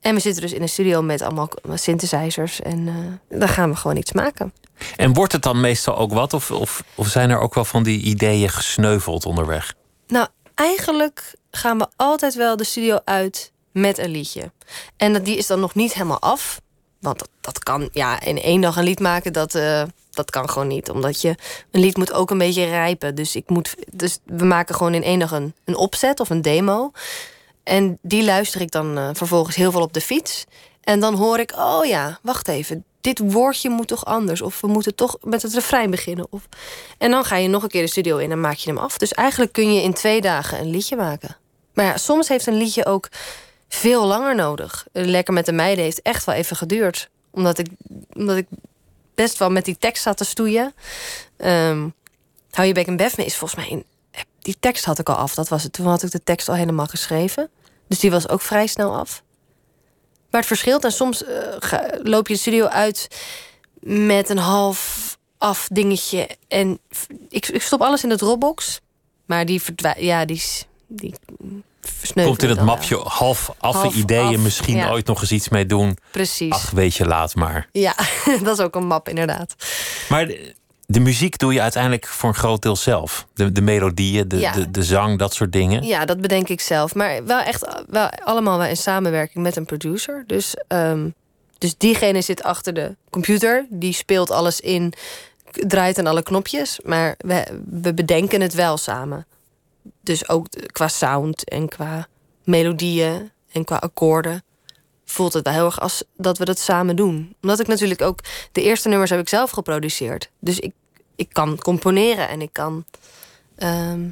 [0.01, 2.61] En we zitten dus in een studio met allemaal synthesizers.
[2.61, 4.53] En eh, dan gaan we gewoon iets maken.
[4.95, 6.34] En wordt het dan meestal ook wat?
[6.34, 9.74] Of, of, of zijn er ook wel van die ideeën gesneuveld onderweg?
[10.07, 14.51] Nou, eigenlijk gaan we altijd wel de studio uit met een liedje.
[14.97, 16.61] En dat, die is dan nog niet helemaal af.
[16.99, 20.49] Want dat, dat kan, ja, in één dag een lied maken, dat, eh, dat kan
[20.49, 20.89] gewoon niet.
[20.89, 21.35] Omdat je,
[21.71, 23.15] een lied moet ook een beetje rijpen.
[23.15, 26.41] Dus, ik moet, dus we maken gewoon in één dag een, een opzet of een
[26.41, 26.91] demo.
[27.63, 30.45] En die luister ik dan eh, vervolgens heel veel op de fiets.
[30.81, 32.85] En dan hoor ik, oh ja, wacht even.
[33.01, 34.41] Dit woordje moet toch anders.
[34.41, 36.27] Of we moeten toch met het refrein beginnen.
[36.29, 36.47] Of...
[36.97, 38.97] En dan ga je nog een keer de studio in en maak je hem af.
[38.97, 41.37] Dus eigenlijk kun je in twee dagen een liedje maken.
[41.73, 43.09] Maar ja, soms heeft een liedje ook
[43.68, 44.88] veel langer nodig.
[44.91, 47.09] Lekker met de meiden heeft echt wel even geduurd.
[47.30, 47.68] Omdat ik,
[48.13, 48.47] omdat ik
[49.15, 50.74] best wel met die tekst zat te stoeien.
[51.38, 51.88] Ehm,
[52.57, 53.84] Hou je bek en bef me is volgens mij...
[54.39, 55.74] Die tekst had ik al af, dat was het.
[55.74, 57.49] Toen had ik de tekst al helemaal geschreven.
[57.88, 59.24] Dus die was ook vrij snel af.
[60.30, 60.84] Maar het verschilt.
[60.84, 61.41] En soms eh,
[62.03, 63.07] loop je de studio uit
[63.80, 66.30] met een half af dingetje.
[66.47, 66.80] En
[67.30, 68.80] ik, ik stop alles in de Dropbox.
[69.26, 69.99] Maar die verdwijnt.
[69.99, 70.43] Ja, die,
[70.88, 71.13] die
[72.13, 74.91] Komt in het mapje half affe ideeën, af, misschien ja.
[74.91, 75.97] ooit nog eens iets mee doen.
[76.11, 76.51] Precies.
[76.51, 77.69] Ach, weet je, laat maar.
[77.71, 77.95] Ja,
[78.43, 79.55] dat is ook een map, inderdaad.
[80.09, 83.27] Maar de, de muziek doe je uiteindelijk voor een groot deel zelf.
[83.33, 84.51] De, de melodieën, de, Ja.
[84.51, 85.83] de, de zang, dat soort dingen.
[85.83, 86.95] Ja, dat bedenk ik zelf.
[86.95, 90.23] Maar wel echt wel allemaal wel in samenwerking met een producer.
[90.27, 91.09] Dus, ehm,
[91.57, 93.65] dus diegene zit achter de computer.
[93.69, 94.93] Die speelt alles in,
[95.51, 96.79] draait aan alle knopjes.
[96.83, 99.25] Maar we, we bedenken het wel samen.
[100.01, 102.07] Dus ook qua sound en qua
[102.43, 104.43] melodieën en qua akkoorden.
[105.05, 107.35] Voelt het wel heel erg als dat we dat samen doen.
[107.41, 108.19] Omdat ik natuurlijk ook...
[108.51, 110.31] De eerste nummers heb ik zelf geproduceerd.
[110.39, 110.73] Dus ik,
[111.15, 112.85] ik kan componeren en ik kan...
[113.55, 114.03] ehm,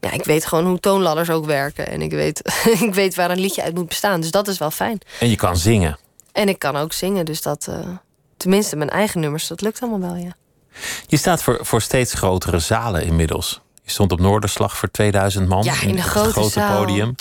[0.00, 1.86] ja, ik weet gewoon hoe toonladders ook werken.
[1.86, 2.42] En ik weet,
[2.88, 4.20] ik weet waar een liedje uit moet bestaan.
[4.20, 4.98] Dus dat is wel fijn.
[5.20, 5.98] En je kan zingen.
[6.32, 7.24] En ik kan ook zingen.
[7.24, 7.88] Dus dat, eh,
[8.36, 10.36] tenminste, mijn eigen nummers, dat lukt allemaal wel, ja.
[11.06, 13.60] Je staat voor, voor steeds grotere zalen inmiddels.
[13.82, 15.62] Je stond op Noorderslag voor 2000 man.
[15.64, 16.84] Ja, in het grote grote zaal.
[16.84, 17.14] podium.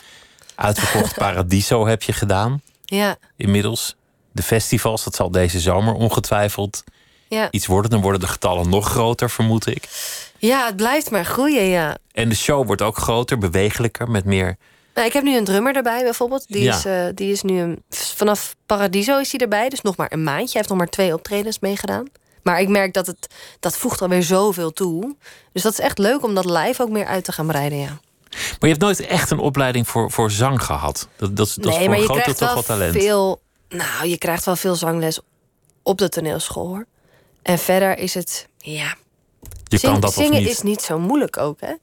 [0.55, 3.95] Uitverkocht Paradiso heb je gedaan Ja, inmiddels.
[4.31, 6.83] De festivals, dat zal deze zomer ongetwijfeld
[7.27, 7.47] ja.
[7.51, 7.91] iets worden.
[7.91, 9.83] Dan worden de getallen nog groter, vermoed ik.
[10.37, 11.97] ja het blijft maar groeien, ja.
[12.11, 14.57] En de show wordt ook groter, bewegelijker, met meer.
[14.93, 16.45] Nou, ik heb nu een drummer erbij bijvoorbeeld.
[16.47, 16.75] Die, Ja.
[16.77, 19.69] is, eh, die is nu een, vanaf Paradiso is hij erbij.
[19.69, 20.43] Dus nog maar een maandje.
[20.45, 22.07] Hij heeft nog maar twee optredens meegedaan.
[22.43, 23.27] Maar ik merk dat het
[23.59, 25.15] dat voegt alweer zoveel toe.
[25.53, 27.99] Dus dat is echt leuk om dat live ook meer uit te gaan breiden, ja.
[28.29, 31.07] Maar je hebt nooit echt een opleiding voor, voor zang gehad.
[31.15, 32.93] Dat, dat, is- dat is voor een groot toch wel talent.
[32.93, 33.41] veel.
[33.69, 35.19] Nou, je krijgt wel veel zangles
[35.83, 36.85] op de toneelschool hoor.
[37.41, 38.47] En verder is het.
[38.57, 38.95] Ja.
[39.63, 40.49] Je Zing- kan dat of zingen niet.
[40.49, 41.73] is niet zo moeilijk ook, hè?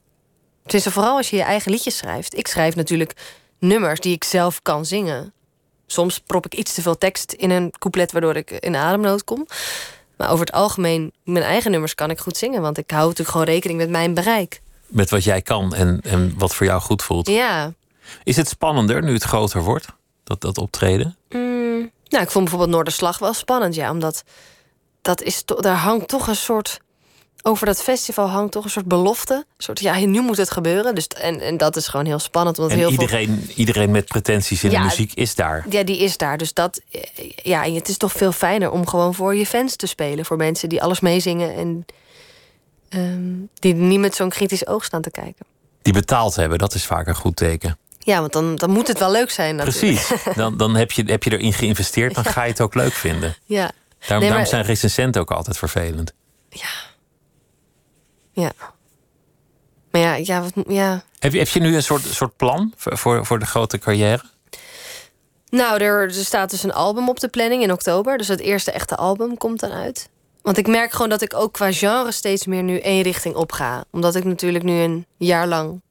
[0.63, 2.37] Tenminste, vooral als je je eigen liedjes schrijft.
[2.37, 3.13] Ik schrijf natuurlijk
[3.59, 5.33] nummers die ik zelf kan zingen.
[5.87, 9.45] Soms prop ik iets te veel tekst in een couplet waardoor ik in ademnood kom.
[10.19, 12.61] Maar over het algemeen, mijn eigen nummers kan ik goed zingen.
[12.61, 14.61] Want ik hou natuurlijk gewoon rekening met mijn bereik.
[14.87, 17.27] Met wat jij kan en, en wat voor jou goed voelt.
[17.27, 17.73] Ja.
[18.23, 19.85] Is het spannender nu het groter wordt?
[20.23, 21.17] Dat, dat optreden?
[21.29, 23.91] Mm, nou, ik vond bijvoorbeeld Noorderslag wel spannend, ja.
[23.91, 24.23] Omdat
[25.01, 26.79] dat is daar hangt toch een soort
[27.41, 29.33] over dat festival hangt toch een soort belofte.
[29.33, 30.95] Een soort, ja, nu moet het gebeuren.
[30.95, 32.57] Dus, en, en dat is gewoon heel spannend.
[32.57, 35.65] Want heel veel iedereen, iedereen met pretenties in Ja, de muziek is daar.
[35.69, 36.37] Ja, die is daar.
[36.37, 36.81] Dus dat,
[37.35, 40.25] ja, en het is toch veel fijner om gewoon voor je fans te spelen.
[40.25, 41.85] Voor mensen die alles meezingen en
[42.89, 45.45] ehm, die niet met zo'n kritisch oog staan te kijken.
[45.81, 47.77] Die betaald hebben, dat is vaak een goed teken.
[47.99, 49.55] Ja, want dan, dan moet het wel leuk zijn.
[49.55, 50.05] Natuurlijk.
[50.07, 50.35] Precies.
[50.35, 53.35] Dan, dan heb, je, heb je erin geïnvesteerd, dan ga je het ook leuk vinden.
[53.45, 53.71] Ja.
[53.99, 56.13] Daarom, Nee, daarom zijn recensenten ook altijd vervelend.
[56.49, 56.67] Ja.
[59.91, 61.03] Maar ja, ja, wat, ja.
[61.19, 64.23] Heb je, heb je nu een soort, soort plan voor, voor, voor de grote carrière?
[65.49, 68.17] Nou, er, er staat dus een album op de planning in oktober.
[68.17, 70.09] Dus het eerste echte album komt dan uit.
[70.41, 73.51] Want ik merk gewoon dat ik ook qua genre steeds meer nu één richting op
[73.51, 73.83] ga.
[73.91, 75.81] Omdat ik natuurlijk nu een jaar lang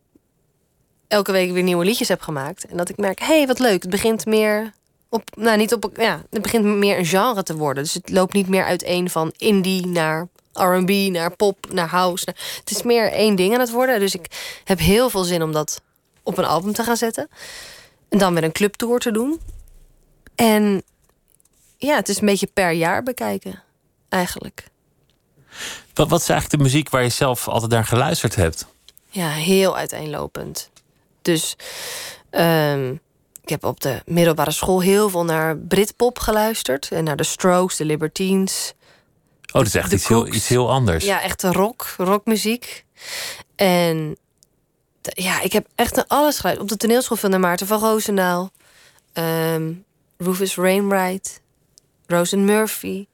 [1.09, 2.67] elke week weer nieuwe liedjes heb gemaakt.
[2.67, 3.83] En dat ik merk, hé, hey, wat leuk.
[3.83, 4.73] Het begint meer
[5.09, 7.83] op, nou niet op, ja, het begint meer een genre te worden.
[7.83, 12.25] Dus het loopt niet meer uiteen van indie naar R&B, naar pop, naar house.
[12.27, 14.01] naar- het is meer één ding aan het worden.
[14.01, 15.81] Dus ik heb heel veel zin om dat
[16.23, 17.29] op een album te gaan zetten.
[18.09, 19.41] En dan weer een clubtour te doen.
[20.35, 20.83] En
[21.77, 23.63] ja, het is een beetje per jaar bekijken,
[24.09, 24.67] eigenlijk.
[25.95, 28.67] Wat, wat is eigenlijk de muziek waar je zelf altijd naar geluisterd hebt?
[29.11, 30.71] Ja, heel uiteenlopend.
[31.23, 31.57] Dus
[32.31, 32.93] ehm,
[33.43, 36.89] ik heb op de middelbare school heel veel naar Britpop geluisterd.
[36.93, 38.73] En naar de Strokes, de Libertines.
[39.53, 41.05] Oh, dat is echt De iets heel, iets heel anders.
[41.05, 42.85] Ja, echte rock, rockmuziek.
[43.57, 44.17] En
[45.01, 46.61] ja, ik heb echt naar alles geluisterd.
[46.61, 48.51] Op de toneelschool veel naar Maarten van Roosendaal.
[49.13, 49.73] ehm,
[50.17, 51.41] Rufus Wainwright.
[52.07, 53.07] Rosen Murphy.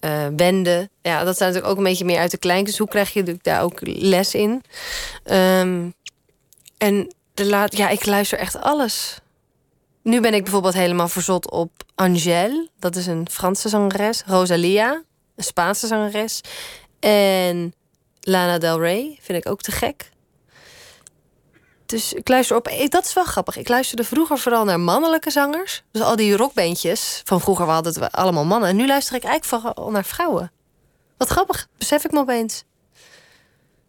[0.00, 0.90] eh Wende.
[1.02, 2.64] Ja, dat zijn natuurlijk ook een beetje meer uit de klein.
[2.64, 4.62] Dus hoe krijg je natuurlijk daar ook les in?
[5.24, 5.90] Ehm,
[6.78, 9.18] en de laat, ja, ik luister echt alles.
[10.02, 12.68] Nu ben ik bijvoorbeeld helemaal verzot op Angèle.
[12.78, 14.22] Dat is een Franse zangeres.
[14.26, 15.02] Rosalia,
[15.38, 16.40] een Spaanse zangeres.
[17.00, 17.74] En
[18.20, 20.10] Lana Del Rey vind ik ook te gek.
[21.86, 22.70] Dus ik luister op.
[22.88, 23.56] Dat is wel grappig.
[23.56, 25.82] Ik luisterde vroeger vooral naar mannelijke zangers.
[25.90, 28.68] Dus al die rockbandjes van vroeger we hadden het allemaal mannen.
[28.68, 30.52] En nu luister ik eigenlijk vooral naar vrouwen.
[31.16, 32.64] Wat grappig, besef ik me opeens.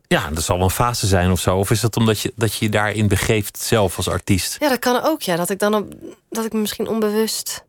[0.07, 1.57] Ja, dat zal wel een fase zijn of zo.
[1.57, 4.55] Of is dat omdat je, dat je je daarin begeeft zelf als artiest?
[4.59, 5.21] Ja, dat kan ook.
[5.21, 5.93] Ja, dat ik dan op,
[6.29, 7.63] dat ik misschien onbewust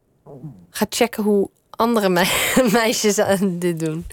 [0.70, 1.50] ga checken hoe
[1.80, 2.28] andere mei-
[2.72, 4.06] meisjes aan dit doen.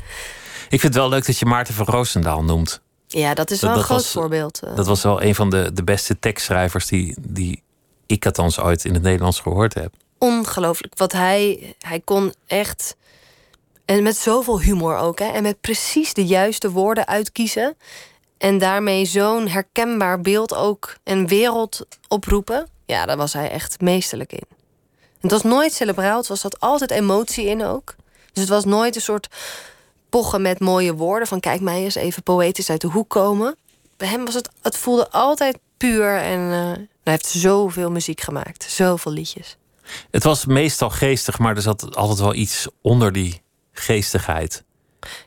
[0.69, 2.81] Ik vind het wel leuk dat je Maarten van Roosendaal noemt.
[3.07, 4.59] Ja, dat is Dat- wel een dat groot was- voorbeeld.
[4.63, 4.75] eh.
[4.75, 7.63] Dat was wel een van de, de beste tekstschrijvers die, die
[8.05, 9.93] ik althans ooit in het Nederlands gehoord heb.
[10.17, 10.93] ongelooflijk.
[10.97, 12.95] Wat hij, hij kon echt.
[13.85, 15.25] En met zoveel humor ook, hè?
[15.25, 17.75] En met precies de juiste woorden uitkiezen.
[18.37, 22.67] En daarmee zo'n herkenbaar beeld ook en wereld oproepen.
[22.85, 24.43] Ja, daar was hij echt meesterlijk in.
[25.21, 27.95] Het was nooit cerebraal, het was zat altijd emotie in ook.
[28.33, 29.27] Dus het was nooit een soort
[30.09, 31.27] pochen met mooie woorden.
[31.27, 33.55] Van kijk mij eens even poëtisch uit de hoek komen.
[33.97, 36.17] Bij hem was het, het voelde altijd puur.
[36.17, 36.59] En eh,
[37.03, 38.63] hij heeft zoveel muziek gemaakt.
[38.69, 39.57] Zoveel liedjes.
[40.11, 43.41] Het was meestal geestig, maar er zat altijd wel iets onder die
[43.71, 44.63] geestigheid.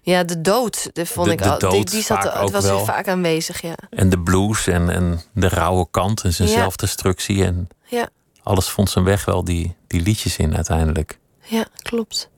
[0.03, 1.85] Ja, de dood, de vond De- ik de al.
[1.85, 2.85] die, zat, ook was wel.
[2.85, 3.75] vaak aanwezig, ja.
[3.91, 6.55] En de blues en, en de rauwe kant en zijn Ja.
[6.55, 7.45] zelfdestructie.
[7.45, 8.09] En Ja,
[8.51, 11.19] alles vond zijn weg wel die, die liedjes in uiteindelijk.
[11.43, 12.31] ja, klopt.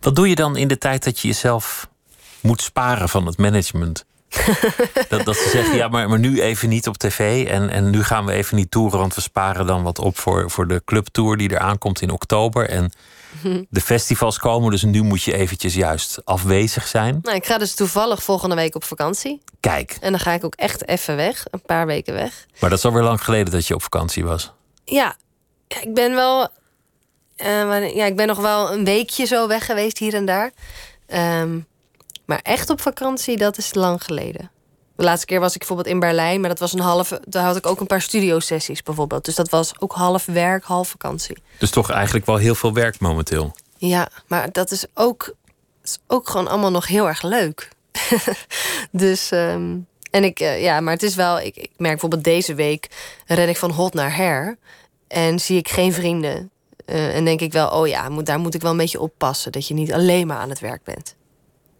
[0.00, 1.88] Wat doe je dan in de tijd dat je jezelf
[2.40, 4.04] moet sparen van het management?
[5.08, 7.46] dat, dat ze zeggen, ja, maar, maar nu even niet op tv.
[7.46, 10.50] En, en nu gaan we even niet toeren, want we sparen dan wat op voor,
[10.50, 12.68] voor de clubtour die er aankomt in oktober.
[12.68, 12.92] En
[13.70, 17.18] de festivals komen, dus nu moet je eventjes juist afwezig zijn.
[17.22, 19.42] Nou, ik ga dus toevallig volgende week op vakantie.
[19.60, 21.44] Kijk, En dan ga ik ook echt even weg.
[21.50, 22.46] Een paar weken weg.
[22.60, 24.52] maar dat is alweer lang geleden dat je op vakantie was.
[24.84, 25.16] Ja,
[25.68, 26.48] ja, ik ben wel...
[27.36, 30.52] eh, ja, ik ben nog wel een weekje zo weg geweest hier en daar.
[31.06, 31.58] Ehm,
[32.24, 34.50] maar echt op vakantie, dat is lang geleden.
[34.96, 37.22] De laatste keer was ik bijvoorbeeld in Berlijn, maar dat was een halve.
[37.28, 39.24] Daar had ik ook een paar studiosessies bijvoorbeeld.
[39.24, 41.38] Dus dat was ook half werk, half vakantie.
[41.58, 43.54] Dus toch eigenlijk wel heel veel werk momenteel.
[43.76, 45.34] Ja, maar dat is ook,
[45.82, 47.68] is ook gewoon allemaal nog heel erg leuk.
[48.90, 49.76] dus, ehm,
[50.10, 52.88] en ik, eh, ja, maar het is wel, ik, ik merk bijvoorbeeld deze week
[53.26, 54.58] ren ik van hot naar her
[55.08, 56.50] en zie ik geen vrienden.
[56.84, 59.52] Eh, en denk ik wel, oh ja, moet, daar moet ik wel een beetje oppassen.
[59.52, 61.14] Dat je niet alleen maar aan het werk bent.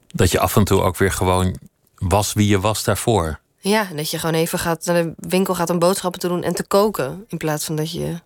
[0.07, 1.59] Dat je af en toe ook weer gewoon
[1.95, 3.41] was wie je was daarvoor.
[3.59, 6.55] Ja, dat je gewoon even gaat naar de winkel gaat om boodschappen te doen en
[6.55, 7.25] te koken.
[7.29, 8.21] In plaats van dat je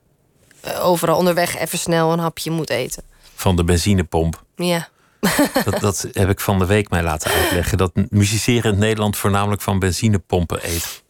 [0.60, 3.02] eh, overal onderweg even snel een hapje moet eten.
[3.34, 4.44] Van de benzinepomp.
[4.56, 4.88] Ja.
[5.64, 7.78] Dat, dat heb ik van de week mij laten uitleggen.
[7.78, 11.02] Dat musiceren in Nederland voornamelijk van benzinepompen eet.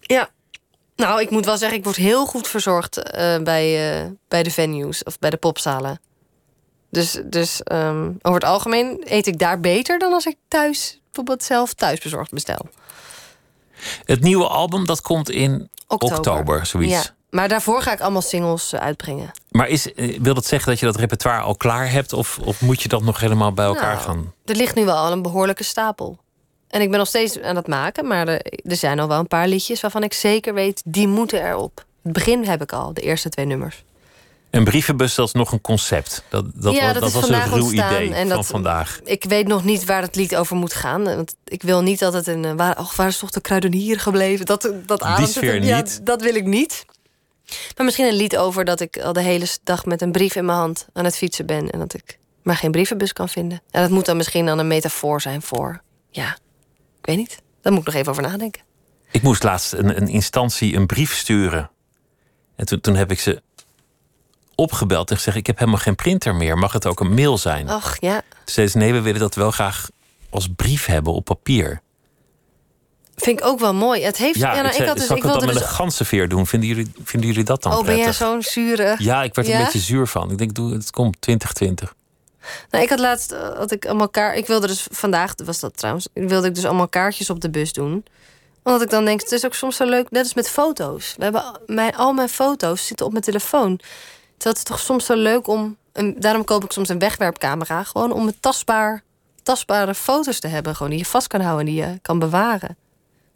[0.00, 0.30] Ja.
[0.98, 4.50] Nou, ik moet wel zeggen, ik word heel goed verzorgd eh, bij, eh, bij de
[4.50, 6.00] venues of bij de popzalen.
[6.90, 11.42] Dus, dus ehm, over het algemeen eet ik daar beter dan als ik thuis bijvoorbeeld
[11.42, 12.68] zelf thuisbezorgd bestel.
[14.04, 16.92] Het nieuwe album dat komt in oktober, zoiets.
[16.92, 17.02] Ja.
[17.30, 19.30] Maar daarvoor ga ik allemaal singles eh, uitbrengen.
[19.50, 22.12] Maar is, wil dat zeggen dat je dat repertoire al klaar hebt?
[22.12, 24.32] Of, of moet je dat nog helemaal bij elkaar Nou, gaan?
[24.44, 26.18] Er ligt nu wel al een behoorlijke stapel.
[26.68, 29.26] En ik ben nog steeds aan het maken, maar er, er zijn al wel een
[29.28, 31.84] paar liedjes waarvan ik zeker weet, die moeten erop.
[32.02, 33.84] Het begin heb ik al, de eerste twee nummers.
[34.50, 36.22] Een brievenbus, dat is nog een concept.
[36.28, 39.00] Dat, dat, Ja, dat dat was een ruw idee en van dat- vandaag.
[39.04, 41.04] Ik weet nog niet waar het lied over moet gaan.
[41.04, 42.44] Want ik wil niet dat het een.
[42.44, 44.46] eh, Waar, och, waar is toch de kruidenier gebleven?
[44.46, 46.00] Dat, dat sfeer een- ja, niet.
[46.06, 46.84] dat wil ik niet.
[47.76, 50.44] Maar misschien een lied over dat ik al de hele dag met een brief in
[50.44, 51.70] mijn hand aan het fietsen ben.
[51.70, 53.60] En dat ik maar geen brievenbus kan vinden.
[53.70, 55.80] En dat moet dan misschien dan een metafoor zijn voor.
[56.10, 56.36] Ja,
[57.08, 57.42] weet niet.
[57.62, 58.62] Daar moet ik nog even over nadenken.
[59.10, 61.70] Ik moest laatst een, een instantie een brief sturen.
[62.56, 63.42] En toen, toen heb ik ze
[64.54, 65.36] opgebeld en gezegd...
[65.36, 66.58] ik heb helemaal geen printer meer.
[66.58, 67.68] Mag het ook een mail zijn?
[67.68, 69.88] Ach ja, ze, nee, we willen dat wel graag
[70.30, 71.80] als brief hebben op papier.
[73.16, 74.02] vind ik ook wel mooi.
[74.02, 74.38] Het heeft.
[74.38, 75.08] Ja, Ja, nou, ik, zei, had dus.
[75.10, 75.70] Ik ik het dan wilde met dus.
[75.70, 76.46] een ganzenveer doen?
[76.46, 78.96] Vinden jullie, vinden jullie dat dan Oh, ben jij zo'n zure?
[78.98, 79.58] Ja, ik werd er Ja?
[79.58, 80.30] een beetje zuur van.
[80.30, 81.94] Ik denk, doe, het komt 2020.
[82.70, 84.36] Nou, ik had laatst eh, had ik allemaal kaart.
[84.36, 86.08] Ik wilde dus vandaag was dat trouwens.
[86.12, 88.04] Wilde ik dus allemaal kaartjes op de bus doen.
[88.62, 91.14] Omdat ik dan denk, het is ook soms zo leuk, net als met foto's.
[91.16, 93.80] We hebben al- mijn, al mijn foto's zitten op mijn telefoon.
[94.38, 95.76] Het is toch soms zo leuk om.
[95.92, 97.82] En daarom koop ik soms een wegwerpcamera.
[97.82, 99.02] Gewoon om een tastbaar,
[99.42, 100.76] tastbare foto's te hebben.
[100.76, 102.76] Gewoon die je vast kan houden en die je kan bewaren.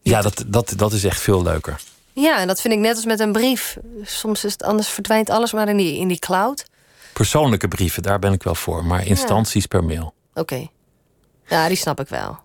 [0.03, 1.81] Ja, dat, dat, dat is echt veel leuker.
[2.13, 3.77] Ja, en dat vind ik net als met een brief.
[4.03, 6.65] Soms is het anders verdwijnt alles maar in die, in die cloud.
[7.13, 8.85] Persoonlijke brieven, daar ben ik wel voor.
[8.85, 10.15] Maar instanties per mail.
[10.35, 10.67] Oké.
[11.47, 12.39] Ja, die snap ik wel.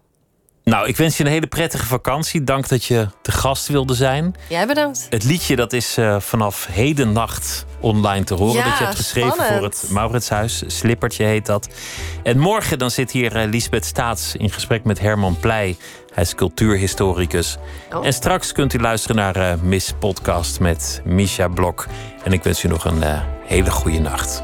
[0.64, 2.44] Nou, ik wens je een hele prettige vakantie.
[2.44, 4.36] Dank dat je te gast wilde zijn.
[4.50, 5.08] Jij bedankt.
[5.10, 8.56] Het liedje dat is eh, vanaf hedennacht online te horen.
[8.56, 9.58] Ja, dat je hebt geschreven spannend.
[9.58, 10.64] voor het Mauritshuis.
[10.68, 11.70] Slippertje heet dat.
[12.24, 15.78] En morgen dan zit hier eh, Lisbeth Staats in gesprek met Herman Pleij.
[16.18, 17.58] Hij is cultuurhistoricus.
[17.94, 18.06] Oh.
[18.06, 21.88] En straks kunt u luisteren naar eh, Miss Podcast met Misha Blok.
[22.24, 24.44] En ik wens u nog een eh, hele goede nacht.